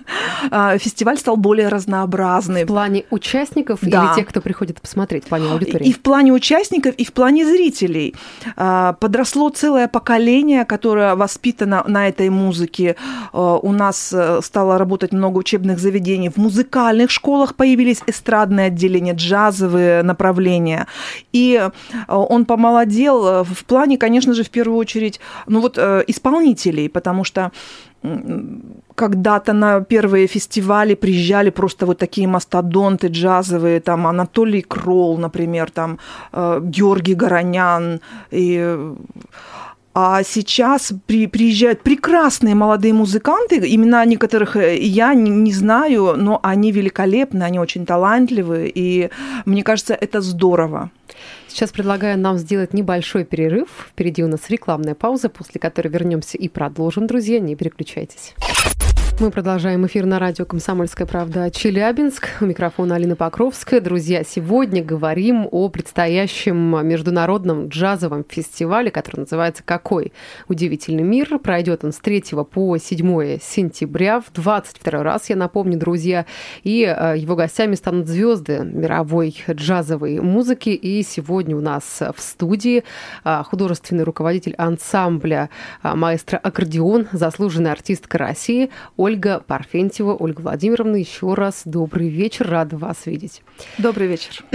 А, 0.51 0.77
фестиваль 0.77 1.17
стал 1.17 1.37
более 1.37 1.67
разнообразным. 1.67 2.63
В 2.63 2.67
плане 2.67 3.05
участников 3.09 3.79
да. 3.81 4.05
или 4.05 4.15
тех, 4.15 4.27
кто 4.27 4.41
приходит 4.41 4.81
посмотреть, 4.81 5.25
в 5.25 5.27
плане 5.27 5.51
аудитории? 5.51 5.87
И 5.87 5.93
в 5.93 5.99
плане 6.01 6.31
участников, 6.31 6.95
и 6.95 7.05
в 7.05 7.13
плане 7.13 7.45
зрителей. 7.45 8.15
А, 8.55 8.93
подросло 8.93 9.49
целое 9.49 9.87
поколение, 9.87 10.65
которое 10.65 11.15
воспитано 11.15 11.83
на 11.87 12.07
этой 12.07 12.29
музыке. 12.29 12.95
А, 13.31 13.57
у 13.57 13.71
нас 13.71 14.11
э, 14.13 14.39
стало 14.43 14.77
работать 14.77 15.11
много 15.11 15.37
учебных 15.37 15.79
заведений. 15.79 16.29
В 16.29 16.37
музыкальных 16.37 17.11
школах 17.11 17.55
появились 17.55 18.01
эстрадные 18.07 18.67
отделения, 18.67 19.13
джазовые 19.13 20.03
направления. 20.03 20.87
И 21.31 21.69
он 22.07 22.45
помолодел 22.45 23.25
э, 23.25 23.43
в 23.43 23.65
плане, 23.65 23.97
конечно 23.97 24.33
же, 24.33 24.43
в 24.43 24.49
первую 24.49 24.77
очередь, 24.77 25.19
ну 25.47 25.61
вот 25.61 25.77
э, 25.77 26.03
исполнителей, 26.07 26.89
потому 26.89 27.23
что 27.23 27.51
когда-то 28.95 29.53
на 29.53 29.81
первые 29.81 30.27
фестивали 30.27 30.95
приезжали 30.95 31.49
просто 31.49 31.85
вот 31.85 31.97
такие 31.97 32.27
мастодонты 32.27 33.07
джазовые, 33.07 33.79
там 33.79 34.05
Анатолий 34.07 34.61
Кролл, 34.61 35.17
например, 35.17 35.71
там 35.71 35.99
э, 36.33 36.61
Георгий 36.63 37.15
Горонян 37.15 38.01
и 38.31 38.77
а 39.95 40.23
сейчас 40.23 40.91
при, 41.05 41.27
приезжают 41.27 41.81
прекрасные 41.81 42.55
молодые 42.55 42.93
музыканты, 42.93 43.57
имена 43.57 44.05
некоторых 44.05 44.55
э, 44.55 44.77
я 44.77 45.13
не, 45.13 45.29
не 45.29 45.53
знаю, 45.53 46.15
но 46.17 46.39
они 46.43 46.71
великолепны, 46.71 47.43
они 47.43 47.59
очень 47.59 47.85
талантливые, 47.85 48.71
и 48.73 49.09
мне 49.45 49.63
кажется, 49.63 49.93
это 49.93 50.21
здорово. 50.21 50.89
Сейчас 51.53 51.69
предлагаю 51.69 52.17
нам 52.17 52.39
сделать 52.39 52.73
небольшой 52.73 53.25
перерыв. 53.25 53.67
Впереди 53.91 54.23
у 54.23 54.27
нас 54.27 54.49
рекламная 54.49 54.95
пауза, 54.95 55.29
после 55.29 55.61
которой 55.61 55.89
вернемся 55.89 56.35
и 56.35 56.49
продолжим, 56.49 57.05
друзья. 57.05 57.39
Не 57.39 57.55
переключайтесь. 57.55 58.33
Мы 59.19 59.29
продолжаем 59.29 59.85
эфир 59.85 60.07
на 60.07 60.17
радио 60.17 60.43
«Комсомольская 60.43 61.05
правда» 61.05 61.51
Челябинск. 61.51 62.29
У 62.41 62.45
микрофона 62.45 62.95
Алина 62.95 63.15
Покровская. 63.15 63.79
Друзья, 63.79 64.23
сегодня 64.23 64.83
говорим 64.83 65.47
о 65.51 65.69
предстоящем 65.69 66.85
международном 66.85 67.67
джазовом 67.67 68.25
фестивале, 68.27 68.89
который 68.89 69.21
называется 69.21 69.61
«Какой 69.63 70.13
удивительный 70.47 71.03
мир». 71.03 71.37
Пройдет 71.37 71.85
он 71.85 71.93
с 71.93 71.97
3 71.97 72.23
по 72.51 72.75
7 72.77 73.39
сентября 73.39 74.19
в 74.19 74.33
22 74.33 75.03
раз, 75.03 75.29
я 75.29 75.35
напомню, 75.35 75.77
друзья. 75.77 76.25
И 76.63 76.83
э, 76.83 77.13
его 77.15 77.35
гостями 77.35 77.75
станут 77.75 78.07
звезды 78.07 78.61
мировой 78.63 79.37
джазовой 79.47 80.19
музыки. 80.21 80.69
И 80.69 81.03
сегодня 81.03 81.55
у 81.55 81.61
нас 81.61 82.01
в 82.01 82.19
студии 82.19 82.83
э, 83.23 83.43
художественный 83.45 84.03
руководитель 84.05 84.55
ансамбля 84.57 85.49
э, 85.83 85.93
маэстро 85.93 86.37
аккордеон, 86.37 87.09
заслуженная 87.11 87.73
артистка 87.73 88.17
России 88.17 88.71
Ольга 89.03 89.43
Парфентьева. 89.45 90.15
Ольга 90.17 90.39
Владимировна, 90.39 90.95
еще 90.95 91.33
раз 91.33 91.63
добрый 91.65 92.07
вечер, 92.07 92.49
рада 92.49 92.77
вас 92.77 93.05
видеть. 93.05 93.41
Добрый 93.77 94.07
вечер. 94.07 94.45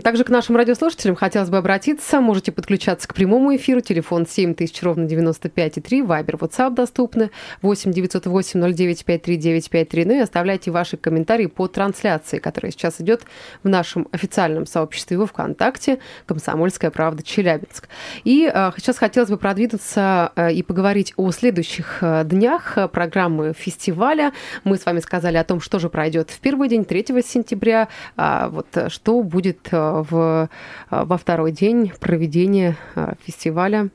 Также 0.00 0.22
к 0.22 0.28
нашим 0.28 0.54
радиослушателям 0.54 1.16
хотелось 1.16 1.50
бы 1.50 1.56
обратиться. 1.56 2.20
Можете 2.20 2.52
подключаться 2.52 3.08
к 3.08 3.14
прямому 3.16 3.56
эфиру. 3.56 3.80
Телефон 3.80 4.24
7000 4.24 4.80
ровно 4.84 5.06
95,3. 5.06 6.06
Вайбер, 6.06 6.36
WhatsApp 6.36 6.76
доступны. 6.76 7.32
8 7.62 7.90
908 7.90 8.60
09 8.60 9.04
53 9.04 9.36
953. 9.36 10.04
Ну 10.04 10.14
и 10.14 10.18
оставляйте 10.18 10.70
ваши 10.70 10.96
комментарии 10.96 11.46
по 11.46 11.66
трансляции, 11.66 12.38
которая 12.38 12.70
сейчас 12.70 13.00
идет 13.00 13.22
в 13.64 13.68
нашем 13.68 14.06
официальном 14.12 14.66
сообществе 14.66 15.18
во 15.18 15.26
ВКонтакте 15.26 15.98
«Комсомольская 16.26 16.92
правда 16.92 17.24
Челябинск». 17.24 17.88
И 18.22 18.48
э, 18.54 18.70
сейчас 18.76 18.98
хотелось 18.98 19.30
бы 19.30 19.36
продвинуться 19.36 20.30
э, 20.36 20.52
и 20.52 20.62
поговорить 20.62 21.12
о 21.16 21.32
следующих 21.32 21.98
э, 22.02 22.22
днях 22.24 22.78
программы 22.92 23.52
фестиваля 23.52 23.95
фестиваля. 23.96 24.32
Мы 24.64 24.76
с 24.76 24.86
вами 24.86 25.00
сказали 25.00 25.36
о 25.36 25.44
том, 25.44 25.60
что 25.60 25.78
же 25.78 25.88
пройдет 25.88 26.30
в 26.30 26.38
первый 26.40 26.68
день, 26.68 26.84
3 26.84 27.22
сентября, 27.24 27.88
а 28.16 28.48
вот 28.48 28.66
что 28.88 29.22
будет 29.22 29.68
э, 29.72 30.04
в, 30.10 30.48
э, 30.90 31.04
во 31.04 31.16
второй 31.16 31.52
день 31.52 31.92
проведения 32.00 32.76
э, 32.94 33.14
фестиваля 33.24 33.88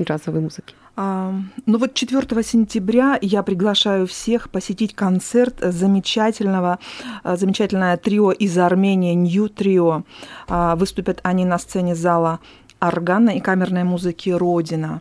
джазовой 0.00 0.40
музыки. 0.40 0.74
А, 0.94 1.32
ну 1.64 1.78
вот 1.78 1.94
4 1.94 2.42
сентября 2.42 3.18
я 3.22 3.42
приглашаю 3.42 4.06
всех 4.06 4.50
посетить 4.50 4.94
концерт 4.94 5.54
замечательного, 5.60 6.78
замечательное 7.24 7.96
трио 7.96 8.32
из 8.32 8.58
Армении, 8.58 9.14
New 9.14 9.46
Trio. 9.46 10.04
А, 10.48 10.76
выступят 10.76 11.20
они 11.22 11.44
на 11.44 11.58
сцене 11.58 11.94
зала 11.94 12.40
органной 12.82 13.36
и 13.36 13.40
камерной 13.40 13.84
музыки 13.84 14.30
«Родина». 14.30 15.00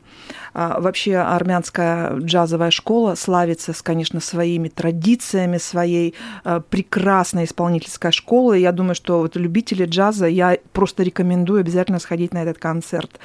А, 0.53 0.79
вообще 0.79 1.17
армянская 1.17 2.15
джазовая 2.19 2.69
школа 2.69 3.15
славится, 3.15 3.73
конечно, 3.81 4.19
своими 4.19 4.67
традициями, 4.67 5.57
своей 5.57 6.13
а, 6.43 6.59
прекрасной 6.59 7.45
исполнительской 7.45 8.11
школой. 8.11 8.61
Я 8.61 8.71
думаю, 8.71 8.93
что 8.93 9.19
вот 9.19 9.35
любители 9.35 9.85
джаза, 9.85 10.27
я 10.27 10.57
просто 10.73 11.01
рекомендую 11.01 11.61
обязательно 11.61 11.99
сходить 11.99 12.33
на 12.33 12.43
этот 12.43 12.59
концерт. 12.59 13.19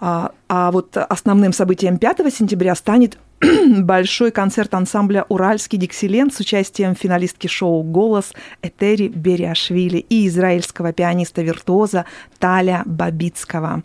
А, 0.00 0.32
а 0.48 0.70
вот 0.70 0.96
основным 0.96 1.52
событием 1.52 1.98
5 1.98 2.34
сентября 2.34 2.74
станет 2.74 3.18
большой 3.82 4.30
концерт 4.30 4.74
ансамбля 4.74 5.24
«Уральский 5.28 5.78
диксилент» 5.78 6.34
с 6.34 6.40
участием 6.40 6.94
финалистки 6.94 7.46
шоу 7.46 7.82
«Голос» 7.82 8.32
Этери 8.62 9.08
Бериашвили 9.08 9.98
и 9.98 10.26
израильского 10.28 10.92
пианиста-виртуоза 10.92 12.04
Таля 12.38 12.82
Бабицкого. 12.84 13.82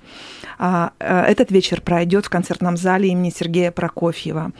А, 0.58 0.92
э, 1.00 1.22
этот 1.22 1.52
вечер 1.52 1.82
пройдет 1.82 2.26
в 2.26 2.30
концертном 2.30 2.76
зале 2.76 3.10
имени 3.10 3.30
Сергея 3.30 3.72
Прокофьева. 3.72 4.52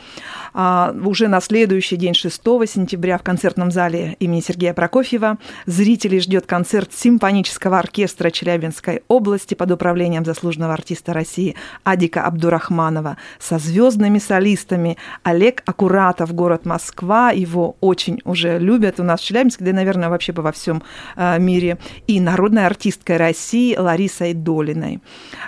А, 0.54 0.96
уже 1.04 1.28
на 1.28 1.42
следующий 1.42 1.98
день, 1.98 2.14
6 2.14 2.66
сентября, 2.66 3.18
в 3.18 3.24
концертном 3.24 3.72
зале 3.72 4.16
имени 4.20 4.40
Сергея 4.40 4.74
Прокофьева 4.74 5.38
зрителей 5.66 6.22
ждет 6.22 6.46
концерт 6.46 6.94
симфонического 6.94 7.80
оркестра 7.80 8.32
Челябинской 8.32 9.04
области 9.08 9.56
под 9.56 9.72
управлением 9.72 10.24
заслуженного 10.24 10.74
артиста 10.74 11.14
России 11.14 11.56
Адика 11.84 12.24
Абдурахманова 12.24 13.18
со 13.40 13.60
звездными 13.60 14.20
солистами 14.20 14.79
Олег 15.24 15.64
Аккуратов, 15.66 16.34
город 16.34 16.66
Москва, 16.66 17.32
его 17.32 17.76
очень 17.82 18.22
уже 18.24 18.58
любят 18.60 19.00
у 19.00 19.04
нас 19.04 19.22
в 19.22 19.26
Челябинске, 19.26 19.66
да 19.66 19.72
и, 19.72 19.74
наверное, 19.74 20.10
вообще 20.10 20.32
бы 20.32 20.42
во 20.42 20.52
всем 20.52 20.82
э, 21.16 21.40
мире, 21.40 21.78
и 22.08 22.20
народной 22.22 22.66
артисткой 22.66 23.18
России 23.18 23.76
Ларисой 23.76 24.34
Долиной. 24.34 25.02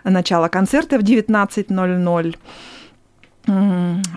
Начало 0.04 0.42
начало 0.42 0.48
концерта 0.48 0.98
в 0.98 1.04
19.00. 1.04 2.36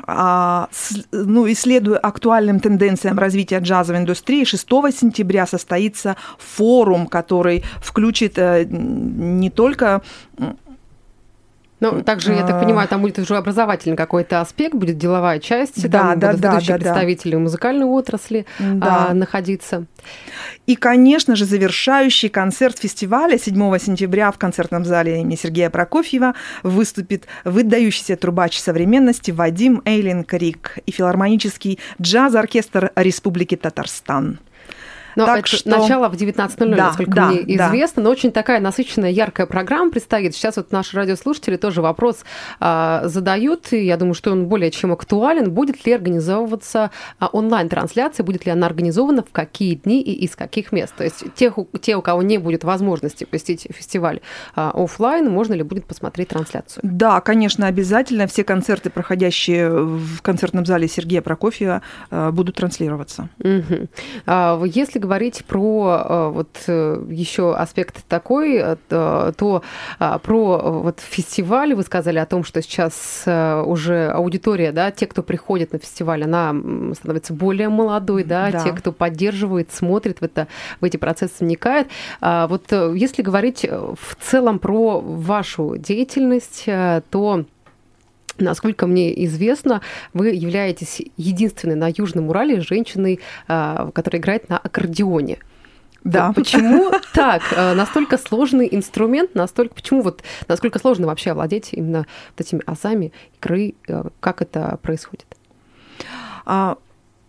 А, 0.07 0.69
ну, 1.13 1.51
исследуя 1.51 1.99
актуальным 1.99 2.61
тенденциям 2.61 3.19
развития 3.19 3.59
джазовой 3.59 4.01
индустрии, 4.01 4.45
6 4.45 4.69
сентября 4.93 5.47
состоится 5.47 6.17
форум, 6.39 7.07
который 7.07 7.65
включит 7.81 8.39
э, 8.39 8.67
не 8.69 9.49
только 9.49 10.03
Ну, 11.93 12.03
также, 12.03 12.33
я 12.33 12.47
так 12.47 12.61
понимаю, 12.61 12.89
там 12.89 13.03
будет 13.03 13.19
уже 13.19 13.37
образовательный 13.37 13.97
какой-то 13.97 14.41
аспект, 14.41 14.75
будет 14.75 14.97
деловая 14.97 15.39
часть, 15.39 15.89
да, 15.89 15.99
там 15.99 16.19
да, 16.19 16.29
будут 16.29 16.41
да, 16.41 16.53
ведущие 16.53 16.79
да, 16.79 16.83
представители 16.83 17.33
да. 17.33 17.39
музыкальной 17.39 17.87
отрасли 17.87 18.47
да. 18.59 19.09
а, 19.11 19.15
находиться. 19.15 19.87
И, 20.67 20.77
конечно 20.77 21.37
же, 21.37 21.45
завершающий 21.45 22.29
концерт 22.29 22.79
фестиваля 22.79 23.39
7 23.39 23.79
сентября 23.79 24.31
в 24.31 24.39
концертном 24.39 24.85
зале 24.85 25.21
имени 25.21 25.37
Сергея 25.37 25.71
Прокофьева 25.71 26.35
выступит 26.63 27.27
выдающийся 27.45 28.17
трубач 28.17 28.59
современности 28.59 29.31
Вадим 29.31 29.83
Эйлин 29.85 30.25
Крик 30.25 30.79
и 30.87 30.91
филармонический 30.91 31.79
джаз-оркестр 32.01 32.93
Республики 32.97 33.57
Татарстан. 33.57 34.39
Но 35.17 35.27
так 35.27 35.41
это 35.41 35.57
что... 35.57 35.71
начало 35.71 36.09
в 36.09 36.15
19.00, 36.15 36.75
да, 36.75 36.77
насколько 36.77 37.13
да, 37.13 37.27
мне 37.29 37.41
известно, 37.43 38.03
да. 38.03 38.09
но 38.09 38.11
очень 38.11 38.33
такая 38.33 38.61
насыщенная, 38.61 39.11
яркая 39.11 39.47
программа 39.47 39.91
предстоит. 39.91 40.35
Сейчас 40.35 40.57
вот 40.57 40.73
наши 40.73 40.97
радиослушатели 40.97 41.57
тоже 41.57 41.83
вопрос 41.83 42.25
а, 42.61 43.03
задают, 43.05 43.73
и 43.73 43.85
я 43.85 43.97
думаю, 43.97 44.15
что 44.15 44.33
он 44.33 44.47
более 44.47 44.71
чем 44.71 44.93
актуален. 44.93 45.51
Будет 45.51 45.87
ли 45.87 45.93
организовываться 45.93 46.91
а, 47.19 47.29
онлайн-трансляция, 47.29 48.25
будет 48.25 48.47
ли 48.47 48.53
она 48.53 48.67
организована, 48.67 49.23
в 49.23 49.33
какие 49.33 49.75
дни 49.75 50.03
и 50.03 50.13
из 50.25 50.37
каких 50.37 50.73
мест? 50.73 50.95
То 50.97 51.05
есть 51.05 51.25
тех, 51.35 51.55
те, 51.81 51.97
у 51.97 52.03
кого 52.03 52.23
не 52.23 52.39
будет 52.39 52.65
возможности 52.65 53.25
посетить 53.25 53.67
фестиваль 53.71 54.21
а, 54.55 54.73
офлайн, 54.75 55.31
можно 55.31 55.55
ли 55.55 55.63
будет 55.63 55.87
посмотреть 55.87 56.29
трансляцию? 56.29 56.81
Да, 56.83 57.21
конечно, 57.21 57.67
обязательно. 57.67 58.27
Все 58.27 58.45
концерты, 58.45 58.91
проходящие 58.91 59.71
в 59.71 60.23
концертном 60.23 60.67
зале 60.67 60.89
Сергея 60.89 61.23
Прокофьева, 61.23 61.83
а, 62.11 62.33
будут 62.33 62.57
транслироваться. 62.57 63.29
Угу. 63.39 63.89
А, 64.27 64.63
если 64.65 64.99
говорить 65.05 65.45
про 65.45 66.03
э, 66.09 66.29
вот 66.31 66.49
э, 66.67 67.05
еще 67.11 67.55
аспект 67.55 68.05
такой, 68.09 68.57
э, 68.57 68.77
то 68.89 69.63
а, 69.99 70.19
про 70.19 70.59
вот 70.81 71.01
фестиваль, 71.01 71.75
вы 71.75 71.83
сказали 71.83 72.19
о 72.19 72.25
том, 72.25 72.43
что 72.43 72.63
сейчас 72.63 73.25
уже 73.27 74.11
аудитория, 74.11 74.73
да, 74.73 74.91
те, 74.91 75.07
кто 75.07 75.23
приходит 75.23 75.73
на 75.73 75.79
фестиваль, 75.79 76.25
она 76.25 76.55
становится 76.95 77.35
более 77.35 77.69
молодой, 77.69 78.25
да, 78.25 78.51
да. 78.51 78.65
те, 78.65 78.73
кто 78.73 78.93
поддерживает, 78.93 79.73
смотрит 79.73 80.21
в, 80.21 80.25
это, 80.25 80.49
в 80.81 80.85
эти 80.85 80.97
процессы, 80.97 81.45
вникает. 81.45 81.89
А 82.21 82.47
вот 82.47 82.73
если 82.73 83.21
говорить 83.23 83.65
в 83.65 84.17
целом 84.21 84.59
про 84.59 85.01
вашу 85.01 85.77
деятельность, 85.77 86.65
то 87.11 87.45
Насколько 88.39 88.87
мне 88.87 89.25
известно, 89.27 89.81
вы 90.13 90.31
являетесь 90.31 91.03
единственной 91.17 91.77
на 91.77 91.89
Южном 91.89 92.29
Урале 92.29 92.61
женщиной, 92.61 93.21
а, 93.47 93.91
которая 93.93 94.21
играет 94.21 94.49
на 94.49 94.59
аккордеоне. 94.59 95.39
Да. 96.05 96.29
Вот 96.29 96.37
почему 96.37 96.93
так? 97.15 97.43
А, 97.57 97.75
настолько 97.75 98.19
сложный 98.19 98.69
инструмент, 98.71 99.35
настолько 99.35 99.75
почему 99.75 100.03
вот 100.03 100.23
насколько 100.49 100.79
сложно 100.79 101.07
вообще 101.07 101.31
овладеть 101.31 101.71
именно 101.73 102.07
вот 102.37 102.47
этими 102.47 102.63
азами 102.67 103.13
игры? 103.39 103.75
А, 103.89 104.09
как 104.21 104.43
это 104.43 104.79
происходит? 104.83 105.27
А, 106.45 106.77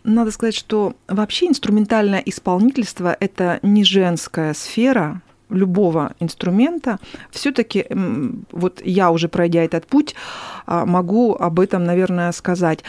надо 0.03 0.31
сказать, 0.31 0.55
что 0.55 0.95
вообще 1.07 1.47
инструментальное 1.47 2.21
исполнительство 2.25 3.15
это 3.19 3.59
не 3.63 3.83
женская 3.83 4.53
сфера, 4.53 5.21
любого 5.49 6.13
инструмента, 6.19 6.99
все-таки 7.31 7.85
вот 8.51 8.81
я 8.83 9.11
уже 9.11 9.27
пройдя 9.27 9.63
этот 9.63 9.87
путь, 9.87 10.15
а, 10.65 10.85
могу 10.85 11.35
об 11.35 11.59
этом, 11.59 11.83
наверное, 11.83 12.31
сказать. 12.31 12.83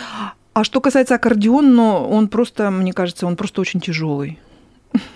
А 0.52 0.64
что 0.64 0.80
касается 0.80 1.16
аккордеона, 1.16 1.68
ну, 1.68 2.08
он 2.08 2.28
просто, 2.28 2.70
мне 2.70 2.92
кажется, 2.92 3.26
он 3.26 3.36
просто 3.36 3.60
очень 3.60 3.80
тяжелый. 3.80 4.38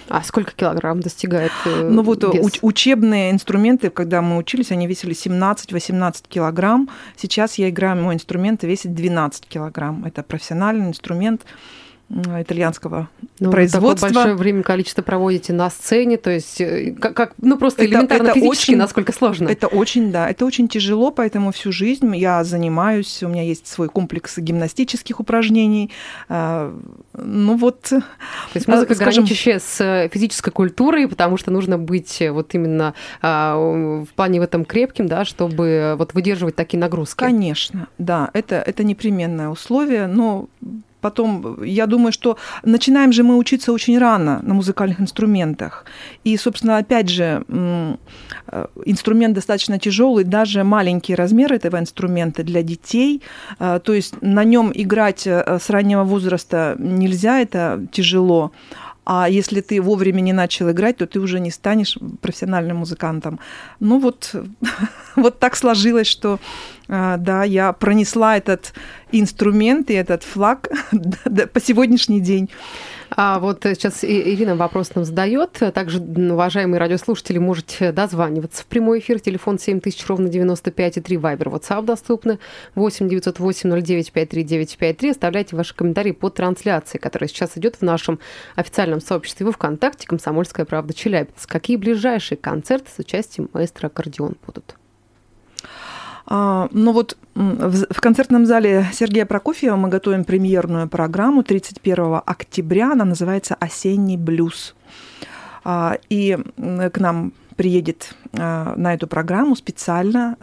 А 0.08 0.22
сколько 0.22 0.52
килограмм 0.52 1.00
достигает 1.00 1.52
э, 1.64 1.88
Ну 1.88 2.02
вот 2.02 2.22
вес? 2.24 2.44
Уч- 2.44 2.58
учебные 2.62 3.30
инструменты, 3.30 3.90
когда 3.90 4.20
мы 4.20 4.36
учились, 4.36 4.70
они 4.72 4.86
весили 4.86 5.14
17-18 5.14 6.24
килограмм. 6.28 6.90
Сейчас 7.16 7.54
я 7.56 7.70
играю, 7.70 7.96
мой 8.02 8.14
инструмент 8.14 8.62
весит 8.64 8.94
12 8.94 9.46
килограмм. 9.46 10.04
Это 10.04 10.22
профессиональный 10.22 10.86
инструмент 10.88 11.42
итальянского 12.10 13.08
ну, 13.38 13.50
производства. 13.50 14.08
Вы 14.08 14.12
большое 14.12 14.34
время 14.34 14.62
количество 14.62 15.02
проводите 15.02 15.52
на 15.52 15.70
сцене, 15.70 16.16
то 16.16 16.30
есть 16.30 16.60
э, 16.60 16.92
как, 16.98 17.14
как 17.14 17.34
ну 17.40 17.56
просто 17.56 17.82
это, 17.82 17.92
элементарно 17.92 18.28
это 18.28 18.34
физически, 18.34 18.70
очень, 18.70 18.76
насколько 18.78 19.12
сложно. 19.12 19.48
Это 19.48 19.68
очень, 19.68 20.10
да, 20.10 20.28
это 20.28 20.44
очень 20.44 20.68
тяжело, 20.68 21.12
поэтому 21.12 21.52
всю 21.52 21.70
жизнь 21.70 22.14
я 22.16 22.42
занимаюсь, 22.42 23.22
у 23.22 23.28
меня 23.28 23.42
есть 23.42 23.68
свой 23.68 23.88
комплекс 23.88 24.38
гимнастических 24.38 25.20
упражнений. 25.20 25.90
А, 26.28 26.76
ну 27.14 27.56
вот. 27.56 27.82
То 27.82 28.02
есть 28.54 28.66
музыка, 28.66 28.94
скажем, 28.96 29.24
граничащая 29.24 29.60
с 29.60 30.08
физической 30.12 30.50
культурой, 30.50 31.06
потому 31.06 31.36
что 31.36 31.52
нужно 31.52 31.78
быть 31.78 32.22
вот 32.28 32.54
именно 32.54 32.94
а, 33.22 33.56
в 33.56 34.08
плане 34.16 34.40
в 34.40 34.42
этом 34.42 34.64
крепким, 34.64 35.06
да, 35.06 35.24
чтобы 35.24 35.94
вот 35.96 36.14
выдерживать 36.14 36.56
такие 36.56 36.78
нагрузки. 36.78 37.18
Конечно, 37.18 37.86
да, 37.98 38.30
это, 38.32 38.56
это 38.56 38.82
непременное 38.82 39.48
условие, 39.48 40.08
но 40.08 40.48
Потом, 41.00 41.62
я 41.62 41.86
думаю, 41.86 42.12
что 42.12 42.36
начинаем 42.62 43.12
же 43.12 43.22
мы 43.22 43.36
учиться 43.36 43.72
очень 43.72 43.98
рано 43.98 44.40
на 44.42 44.54
музыкальных 44.54 45.00
инструментах. 45.00 45.84
И, 46.24 46.36
собственно, 46.36 46.78
опять 46.78 47.08
же, 47.08 47.44
э, 47.48 47.96
инструмент 48.84 49.34
достаточно 49.34 49.78
тяжелый, 49.78 50.24
даже 50.24 50.64
маленькие 50.64 51.16
размеры 51.16 51.56
этого 51.56 51.78
инструмента 51.78 52.42
для 52.42 52.62
детей. 52.62 53.22
Э, 53.58 53.80
то 53.82 53.92
есть 53.92 54.14
на 54.22 54.44
нем 54.44 54.72
играть 54.74 55.26
э, 55.26 55.58
с 55.60 55.70
раннего 55.70 56.04
возраста 56.04 56.76
нельзя, 56.78 57.40
это 57.40 57.86
тяжело. 57.92 58.52
А 59.12 59.28
если 59.28 59.60
ты 59.60 59.82
вовремя 59.82 60.20
не 60.20 60.32
начал 60.32 60.70
играть, 60.70 60.98
то 60.98 61.06
ты 61.06 61.18
уже 61.18 61.40
не 61.40 61.50
станешь 61.50 61.98
профессиональным 62.20 62.76
музыкантом. 62.76 63.40
Ну 63.80 63.98
вот, 63.98 64.36
вот 65.16 65.40
так 65.40 65.56
сложилось, 65.56 66.06
что 66.06 66.38
да, 66.86 67.42
я 67.42 67.72
пронесла 67.72 68.36
этот 68.36 68.72
инструмент 69.10 69.90
и 69.90 69.94
этот 69.94 70.22
флаг 70.22 70.68
по 71.52 71.60
сегодняшний 71.60 72.20
день. 72.20 72.50
А 73.10 73.38
вот 73.40 73.62
сейчас 73.64 74.04
Ирина 74.04 74.54
вопрос 74.54 74.94
нам 74.94 75.04
задает. 75.04 75.52
Также, 75.74 76.00
уважаемые 76.00 76.78
радиослушатели, 76.78 77.38
можете 77.38 77.92
дозваниваться 77.92 78.62
в 78.62 78.66
прямой 78.66 79.00
эфир. 79.00 79.20
Телефон 79.20 79.58
7000, 79.58 80.06
ровно 80.06 80.28
95,3. 80.28 81.18
Вайбер, 81.18 81.48
WhatsApp 81.48 81.84
доступны. 81.84 82.38
8 82.76 83.08
908 83.08 83.82
09 83.82 84.12
53 84.12 84.44
953. 84.44 85.10
Оставляйте 85.10 85.56
ваши 85.56 85.74
комментарии 85.74 86.12
по 86.12 86.30
трансляции, 86.30 86.98
которая 86.98 87.28
сейчас 87.28 87.58
идет 87.58 87.76
в 87.76 87.82
нашем 87.82 88.20
официальном 88.54 89.00
сообществе 89.00 89.46
в 89.46 89.52
ВКонтакте 89.52 90.06
«Комсомольская 90.06 90.64
правда 90.64 90.94
Челябинск». 90.94 91.50
Какие 91.50 91.76
ближайшие 91.76 92.38
концерты 92.38 92.90
с 92.94 92.98
участием 92.98 93.50
маэстро 93.52 93.88
аккордеон 93.88 94.36
будут? 94.46 94.76
А, 96.26 96.68
ну 96.72 96.92
вот 96.92 97.16
в 97.34 98.00
концертном 98.00 98.46
зале 98.46 98.86
Сергея 98.92 99.26
Прокофьева 99.26 99.76
мы 99.76 99.88
готовим 99.88 100.24
премьерную 100.24 100.88
программу 100.88 101.42
31 101.42 102.20
октября. 102.24 102.92
Она 102.92 103.04
называется 103.04 103.56
«Осенний 103.58 104.16
блюз». 104.16 104.74
А, 105.62 105.98
и 106.08 106.38
к 106.56 106.98
нам 106.98 107.32
приедет 107.60 108.14
а, 108.32 108.72
на 108.74 108.94
эту 108.94 109.06
программу 109.06 109.54
специально 109.54 110.34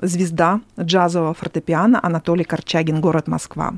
звезда 0.00 0.60
джазового 0.78 1.34
фортепиано 1.34 1.98
Анатолий 2.02 2.44
Корчагин, 2.44 3.00
город 3.00 3.26
Москва. 3.26 3.74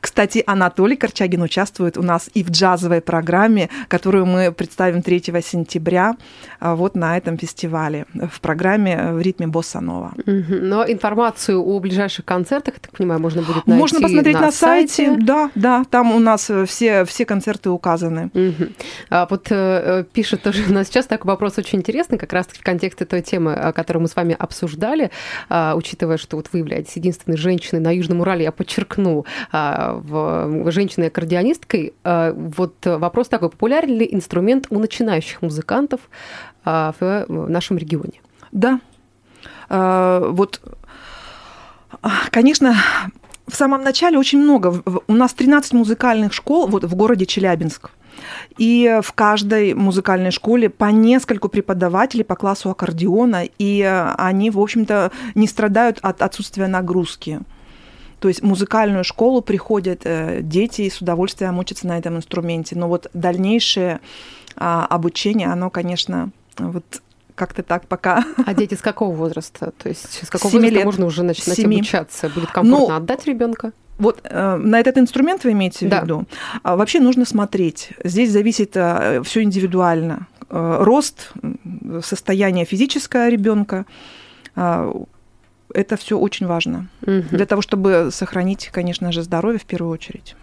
Кстати, 0.00 0.42
Анатолий 0.46 0.96
Корчагин 0.96 1.42
участвует 1.42 1.96
у 1.96 2.02
нас 2.02 2.30
и 2.34 2.42
в 2.42 2.50
джазовой 2.50 3.00
программе, 3.00 3.68
которую 3.88 4.26
мы 4.26 4.52
представим 4.52 5.02
3 5.02 5.22
сентября 5.42 6.16
вот 6.60 6.96
на 6.96 7.16
этом 7.16 7.38
фестивале, 7.38 8.06
в 8.14 8.40
программе 8.40 9.12
«В 9.12 9.20
ритме 9.20 9.46
босса 9.46 9.80
нова». 9.80 10.12
Но 10.26 10.84
информацию 10.84 11.62
о 11.62 11.78
ближайших 11.78 12.24
концертах, 12.24 12.74
я 12.74 12.80
так 12.80 12.92
понимаю, 12.92 13.20
можно 13.20 13.42
будет 13.42 13.66
найти 13.66 13.80
Можно 13.80 14.00
посмотреть 14.00 14.34
на, 14.34 14.40
на 14.40 14.52
сайте. 14.52 15.06
сайте. 15.06 15.24
Да, 15.24 15.50
да, 15.54 15.84
там 15.88 16.12
у 16.12 16.18
нас 16.18 16.50
все, 16.66 17.04
все 17.04 17.24
концерты 17.24 17.70
указаны. 17.70 18.30
Угу. 18.34 18.68
А 19.10 19.26
вот 19.30 19.46
э, 19.50 20.04
пишет 20.12 20.42
тоже 20.42 20.64
у 20.68 20.72
нас 20.72 20.88
сейчас 20.88 21.06
такой 21.06 21.28
вопрос 21.28 21.58
очень 21.58 21.78
интересный, 21.78 22.18
как 22.18 22.29
раз 22.32 22.46
в 22.46 22.62
контексте 22.62 23.04
той 23.04 23.22
темы, 23.22 23.72
которую 23.74 24.02
мы 24.02 24.08
с 24.08 24.16
вами 24.16 24.36
обсуждали. 24.38 25.10
А, 25.48 25.74
учитывая, 25.76 26.16
что 26.16 26.36
вот 26.36 26.48
вы 26.52 26.60
являетесь 26.60 26.96
единственной 26.96 27.36
женщиной 27.36 27.80
на 27.80 27.94
Южном 27.94 28.20
Урале, 28.20 28.44
я 28.44 28.52
подчеркну, 28.52 29.24
а, 29.52 30.00
женщиной-аккордеонисткой, 30.66 31.94
а, 32.04 32.32
вот 32.32 32.74
вопрос 32.84 33.28
такой, 33.28 33.50
популярен 33.50 33.96
ли 33.96 34.08
инструмент 34.10 34.66
у 34.70 34.78
начинающих 34.78 35.42
музыкантов 35.42 36.00
в 36.64 37.24
нашем 37.28 37.78
регионе? 37.78 38.20
Да. 38.52 38.80
Вот, 39.68 40.60
конечно, 42.30 42.74
в 43.46 43.54
самом 43.54 43.82
начале 43.82 44.18
очень 44.18 44.40
много. 44.40 44.82
У 45.06 45.12
нас 45.12 45.32
13 45.34 45.72
музыкальных 45.72 46.32
школ 46.32 46.66
вот 46.68 46.84
в 46.84 46.94
городе 46.94 47.26
Челябинск. 47.26 47.90
И 48.58 49.00
в 49.02 49.12
каждой 49.12 49.74
музыкальной 49.74 50.30
школе 50.30 50.68
по 50.68 50.86
нескольку 50.86 51.48
преподавателей 51.48 52.24
по 52.24 52.36
классу 52.36 52.70
аккордеона, 52.70 53.44
и 53.58 53.82
они, 54.18 54.50
в 54.50 54.58
общем-то, 54.60 55.12
не 55.34 55.46
страдают 55.46 55.98
от 56.02 56.22
отсутствия 56.22 56.66
нагрузки. 56.66 57.40
То 58.20 58.28
есть 58.28 58.42
в 58.42 58.44
музыкальную 58.44 59.02
школу 59.02 59.40
приходят 59.40 60.02
э, 60.04 60.40
дети 60.42 60.82
и 60.82 60.90
с 60.90 61.00
удовольствием 61.00 61.58
учатся 61.58 61.86
на 61.86 61.96
этом 61.96 62.16
инструменте. 62.18 62.76
Но 62.76 62.86
вот 62.86 63.08
дальнейшее 63.14 64.00
а, 64.56 64.84
обучение, 64.84 65.48
оно, 65.48 65.70
конечно, 65.70 66.30
вот 66.58 66.84
как-то 67.34 67.62
так 67.62 67.86
пока. 67.86 68.22
А 68.44 68.52
дети 68.52 68.74
с 68.74 68.82
какого 68.82 69.14
возраста? 69.14 69.72
То 69.78 69.88
есть 69.88 70.26
с 70.26 70.28
какого 70.28 70.52
возраста 70.52 70.74
лет. 70.74 70.84
можно 70.84 71.06
уже 71.06 71.22
начинать 71.22 71.56
7. 71.56 71.74
обучаться? 71.74 72.28
Будет 72.28 72.50
комфортно 72.50 72.88
ну, 72.88 72.94
отдать 72.94 73.24
ребенка? 73.26 73.72
Вот 74.00 74.20
э, 74.24 74.56
на 74.56 74.80
этот 74.80 74.98
инструмент 74.98 75.44
вы 75.44 75.52
имеете 75.52 75.86
в 75.86 75.90
да. 75.90 76.00
виду? 76.00 76.24
А, 76.62 76.76
вообще 76.76 77.00
нужно 77.00 77.24
смотреть. 77.24 77.90
Здесь 78.02 78.30
зависит 78.30 78.72
э, 78.74 79.22
все 79.22 79.42
индивидуально. 79.42 80.26
Э, 80.48 80.78
рост, 80.80 81.32
состояние 82.02 82.64
физическое 82.64 83.28
ребенка, 83.28 83.84
а, 84.56 84.90
это 85.72 85.96
все 85.96 86.18
очень 86.18 86.46
важно 86.46 86.88
угу. 87.02 87.24
для 87.30 87.46
того, 87.46 87.62
чтобы 87.62 88.08
сохранить, 88.10 88.70
конечно 88.72 89.12
же, 89.12 89.22
здоровье 89.22 89.60
в 89.60 89.66
первую 89.66 89.92
очередь. 89.92 90.34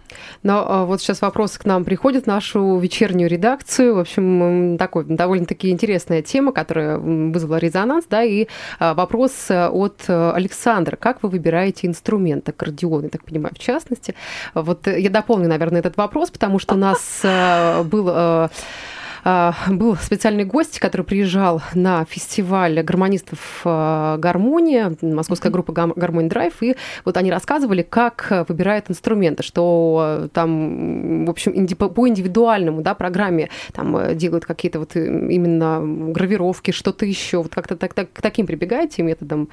Но 0.43 0.65
а, 0.67 0.85
вот 0.85 1.01
сейчас 1.01 1.21
вопрос 1.21 1.57
к 1.57 1.65
нам 1.65 1.83
приходит 1.83 2.25
в 2.25 2.27
нашу 2.27 2.77
вечернюю 2.77 3.29
редакцию. 3.29 3.95
В 3.95 3.99
общем, 3.99 4.77
такой 4.77 5.05
довольно-таки 5.05 5.69
интересная 5.69 6.21
тема, 6.21 6.51
которая 6.51 6.97
вызвала 6.97 7.57
резонанс, 7.57 8.05
да, 8.09 8.23
и 8.23 8.47
а, 8.79 8.93
вопрос 8.93 9.31
э, 9.49 9.67
от 9.67 10.03
э, 10.07 10.31
Александра. 10.31 10.95
Как 10.95 11.23
вы 11.23 11.29
выбираете 11.29 11.87
инструменты, 11.87 12.51
аккордеон, 12.51 13.03
я 13.03 13.09
так 13.09 13.23
понимаю, 13.23 13.53
в 13.55 13.59
частности? 13.59 14.15
Вот 14.53 14.87
я 14.87 15.09
дополню, 15.09 15.47
наверное, 15.47 15.79
этот 15.79 15.97
вопрос, 15.97 16.31
потому 16.31 16.59
что 16.59 16.75
у 16.75 16.77
нас 16.77 17.21
э, 17.23 17.83
был 17.83 18.49
был 19.69 19.95
специальный 19.97 20.45
гость, 20.45 20.79
который 20.79 21.01
приезжал 21.01 21.61
на 21.73 22.05
фестиваль 22.05 22.81
гармонистов 22.81 23.61
а, 23.65 24.17
«Гармония», 24.17 24.95
московская 25.01 25.49
группа 25.49 25.73
«Гармония 25.73 26.29
Драйв», 26.29 26.53
и 26.61 26.75
вот 27.03 27.17
они 27.17 27.31
рассказывали, 27.31 27.81
как 27.81 28.45
выбирают 28.47 28.89
инструменты, 28.89 29.43
что 29.43 30.29
там, 30.33 31.25
в 31.25 31.29
общем, 31.29 31.67
по 31.67 32.07
индивидуальному 32.07 32.81
да, 32.81 32.93
программе 32.93 33.49
там 33.73 34.15
делают 34.15 34.45
какие-то 34.45 34.79
вот 34.79 34.95
именно 34.95 35.81
гравировки, 36.13 36.71
что-то 36.71 37.05
еще. 37.05 37.37
Вот 37.37 37.53
как-то 37.53 37.75
так, 37.75 37.93
так, 37.93 38.11
к 38.13 38.21
таким 38.21 38.45
прибегаете 38.45 39.03
методом. 39.03 39.49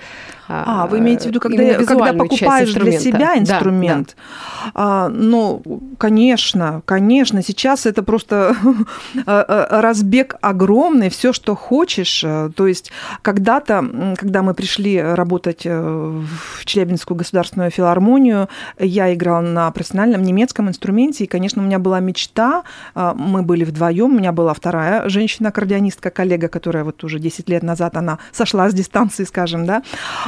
А, 0.48 0.86
вы 0.86 0.98
имеете 0.98 1.24
в 1.24 1.26
виду, 1.26 1.40
когда, 1.40 1.74
когда 1.74 2.12
покупаешь 2.12 2.72
для 2.72 2.92
себя 2.92 3.38
инструмент? 3.38 4.16
Да, 4.16 4.70
да. 4.70 4.70
А, 4.74 5.08
ну, 5.08 5.62
конечно, 5.98 6.82
конечно, 6.84 7.42
сейчас 7.42 7.86
это 7.86 8.02
просто 8.02 8.56
разбег 9.70 10.36
огромный, 10.40 11.08
все, 11.08 11.32
что 11.32 11.54
хочешь. 11.54 12.22
Э, 12.24 12.50
то 12.54 12.66
есть 12.66 12.92
когда-то, 13.22 14.14
когда 14.16 14.42
мы 14.42 14.54
пришли 14.54 15.00
работать 15.00 15.62
э, 15.64 15.80
в 15.80 16.64
Челябинскую 16.64 17.16
государственную 17.16 17.70
филармонию, 17.70 18.48
я 18.78 19.12
играла 19.14 19.40
на 19.40 19.70
профессиональном 19.70 20.22
немецком 20.22 20.68
инструменте, 20.68 21.24
и, 21.24 21.26
конечно, 21.26 21.62
у 21.62 21.66
меня 21.66 21.78
была 21.78 22.00
мечта, 22.00 22.64
э, 22.94 23.12
мы 23.16 23.42
были 23.42 23.64
вдвоем, 23.64 24.14
у 24.14 24.18
меня 24.18 24.32
была 24.32 24.54
вторая 24.54 25.08
женщина-аккордеонистка, 25.08 26.10
коллега, 26.10 26.48
которая 26.48 26.84
вот 26.84 27.02
уже 27.04 27.18
10 27.18 27.48
лет 27.48 27.62
назад, 27.62 27.96
она 27.96 28.18
сошла 28.32 28.68
с 28.68 28.74
дистанции, 28.74 29.24
скажем, 29.24 29.66
да, 29.66 29.82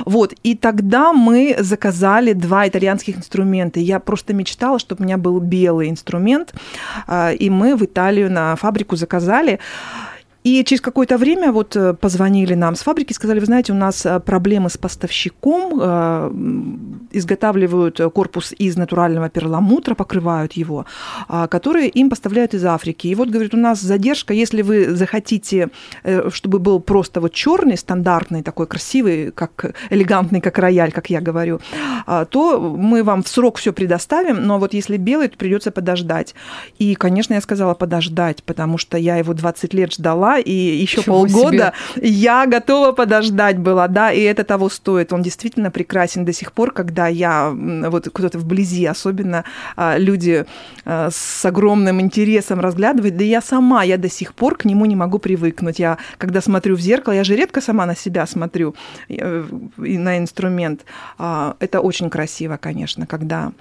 вот, 0.05 0.35
и 0.43 0.55
тогда 0.55 1.13
мы 1.13 1.57
заказали 1.59 2.33
два 2.33 2.69
итальянских 2.69 3.19
инструмента, 3.19 3.81
я 3.81 4.01
просто 4.01 4.35
мечтала, 4.35 4.79
чтобы 4.79 5.03
у 5.03 5.05
меня 5.05 5.19
был 5.19 5.41
белый 5.41 5.91
инструмент, 5.91 6.55
и 7.39 7.51
мы 7.51 7.77
в 7.77 7.83
Италию 7.85 8.31
на 8.31 8.57
фабрику 8.57 8.97
заказали 8.97 9.16
сказали. 9.21 9.59
И 10.47 10.63
через 10.65 10.81
какое-то 10.81 11.19
время 11.19 11.51
вот 11.51 11.75
э, 11.77 11.93
позвонили 11.95 12.55
нам 12.55 12.77
с 12.77 12.83
фабрики, 12.83 13.13
сказали, 13.13 13.41
вы 13.41 13.47
знаете, 13.47 13.73
у 13.73 13.77
нас 13.77 14.07
э, 14.07 14.21
проблемы 14.21 14.71
с 14.71 14.77
поставщиком, 14.77 15.81
э, 15.83 16.31
изготавливают 17.11 18.01
корпус 18.15 18.55
из 18.57 18.77
натурального 18.77 19.29
перламутра, 19.29 19.95
покрывают 19.95 20.53
его, 20.53 20.87
а, 21.29 21.49
который 21.49 21.89
им 21.89 22.11
поставляют 22.11 22.55
из 22.55 22.65
Африки. 22.65 23.09
И 23.09 23.15
вот, 23.17 23.29
говорит, 23.29 23.55
у 23.55 23.57
нас 23.57 23.81
задержка, 23.81 24.35
если 24.35 24.63
вы 24.63 24.95
захотите, 24.95 25.71
чтобы 26.29 26.59
был 26.59 26.81
просто 26.81 27.21
вот 27.21 27.33
черный, 27.33 27.77
стандартный, 27.77 28.43
такой 28.43 28.67
красивый, 28.67 29.33
как 29.33 29.75
элегантный, 29.91 30.41
как 30.41 30.59
рояль, 30.59 30.93
как 30.93 31.11
я 31.11 31.21
говорю, 31.21 31.61
а, 32.07 32.25
то 32.25 32.61
мы 32.61 33.03
вам 33.03 33.23
в 33.23 33.29
срок 33.29 33.57
все 33.57 33.73
предоставим, 33.73 34.47
но 34.47 34.59
вот 34.59 34.75
если 34.75 34.97
белый, 34.97 35.29
то 35.29 35.37
придется 35.37 35.71
подождать. 35.71 36.35
И, 36.79 36.95
конечно, 36.95 37.35
я 37.35 37.41
сказала 37.41 37.75
подождать, 37.75 38.43
потому 38.45 38.79
что 38.79 38.97
я 38.97 39.17
его 39.17 39.35
20 39.35 39.75
лет 39.75 39.93
ждала, 39.93 40.36
и 40.39 40.53
еще 40.53 41.03
Чего 41.03 41.27
полгода 41.27 41.73
себе? 41.95 42.09
я 42.09 42.47
готова 42.47 42.93
подождать 42.93 43.59
была, 43.59 43.89
да, 43.89 44.13
и 44.13 44.21
это 44.21 44.45
того 44.45 44.69
стоит. 44.69 45.13
Он 45.13 45.23
действительно 45.23 45.71
прекрасен 45.71 46.25
до 46.25 46.33
сих 46.33 46.53
пор, 46.53 46.73
когда 46.73 47.07
я 47.09 47.51
вот 47.51 48.09
кто-то 48.13 48.39
вблизи, 48.39 48.87
особенно 48.87 49.45
а, 49.77 49.99
люди 49.99 50.47
а, 50.85 51.09
с 51.11 51.45
огромным 51.45 52.01
интересом 52.01 52.61
разглядывают, 52.61 53.17
да 53.17 53.25
я 53.25 53.41
сама, 53.41 53.83
я 53.83 53.99
до 53.99 54.09
сих 54.09 54.35
пор 54.35 54.57
к 54.57 54.65
нему 54.65 54.87
не 54.87 54.97
могу 54.97 55.19
привыкнуть. 55.19 55.79
Я, 55.79 55.99
когда 56.19 56.41
смотрю 56.41 56.77
в 56.77 56.81
зеркало, 56.81 57.15
я 57.15 57.25
же 57.25 57.37
редко 57.37 57.61
сама 57.61 57.87
на 57.87 57.97
себя 57.97 58.27
смотрю 58.27 58.75
э, 59.09 59.45
и 59.85 59.99
на 59.99 60.19
инструмент. 60.19 60.85
А, 61.19 61.57
это 61.61 61.81
очень 61.81 62.11
красиво, 62.11 62.57
конечно, 62.57 63.07
когда 63.07 63.53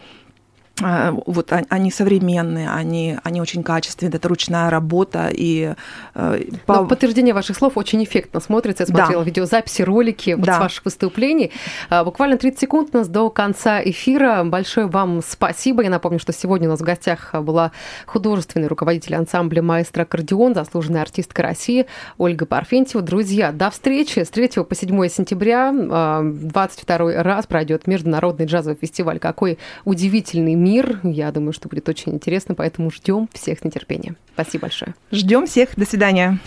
вот 0.81 1.53
они 1.69 1.89
современные, 1.89 2.69
они, 2.69 3.17
они 3.23 3.39
очень 3.39 3.63
качественные, 3.63 4.17
это 4.17 4.27
ручная 4.27 4.69
работа. 4.69 5.29
И, 5.31 5.73
э, 6.15 6.39
по... 6.65 6.75
Но 6.75 6.83
в 6.83 6.87
подтверждение 6.89 7.33
ваших 7.33 7.55
слов 7.55 7.77
очень 7.77 8.03
эффектно 8.03 8.41
смотрится. 8.41 8.83
Я 8.83 8.87
смотрела 8.87 9.23
да. 9.23 9.25
видеозаписи, 9.25 9.83
ролики 9.83 10.31
вот 10.31 10.45
да. 10.45 10.57
с 10.57 10.59
ваших 10.59 10.85
выступлений. 10.85 11.51
А, 11.89 12.03
буквально 12.03 12.37
30 12.37 12.59
секунд 12.59 12.89
у 12.93 12.97
нас 12.97 13.07
до 13.07 13.29
конца 13.29 13.81
эфира. 13.81 14.43
Большое 14.43 14.87
вам 14.87 15.21
спасибо. 15.25 15.81
Я 15.81 15.89
напомню, 15.89 16.19
что 16.19 16.33
сегодня 16.33 16.67
у 16.67 16.71
нас 16.71 16.81
в 16.81 16.83
гостях 16.83 17.33
была 17.33 17.71
художественный 18.05 18.67
руководитель 18.67 19.15
ансамбля 19.15 19.61
«Маэстро 19.61 20.01
Аккордеон», 20.03 20.55
заслуженная 20.55 21.03
артистка 21.03 21.41
России 21.41 21.85
Ольга 22.17 22.45
Парфентьева. 22.45 23.01
Друзья, 23.01 23.53
до 23.53 23.69
встречи. 23.69 24.19
С 24.19 24.29
3 24.29 24.63
по 24.67 24.75
7 24.75 25.07
сентября 25.07 25.71
22 25.71 26.95
а, 26.95 27.23
раз 27.23 27.47
пройдет 27.47 27.87
международный 27.87 28.45
джазовый 28.45 28.77
фестиваль. 28.79 29.19
Какой 29.19 29.57
удивительный 29.85 30.64
мир. 30.65 30.99
Я 31.03 31.31
думаю, 31.31 31.53
что 31.53 31.69
будет 31.69 31.87
очень 31.87 32.13
интересно, 32.13 32.55
поэтому 32.55 32.89
ждем 32.89 33.29
всех 33.31 33.59
с 33.59 33.63
нетерпением. 33.63 34.17
Спасибо 34.33 34.63
большое. 34.63 34.95
Ждем 35.11 35.45
всех. 35.45 35.75
До 35.75 35.85
свидания. 35.85 36.39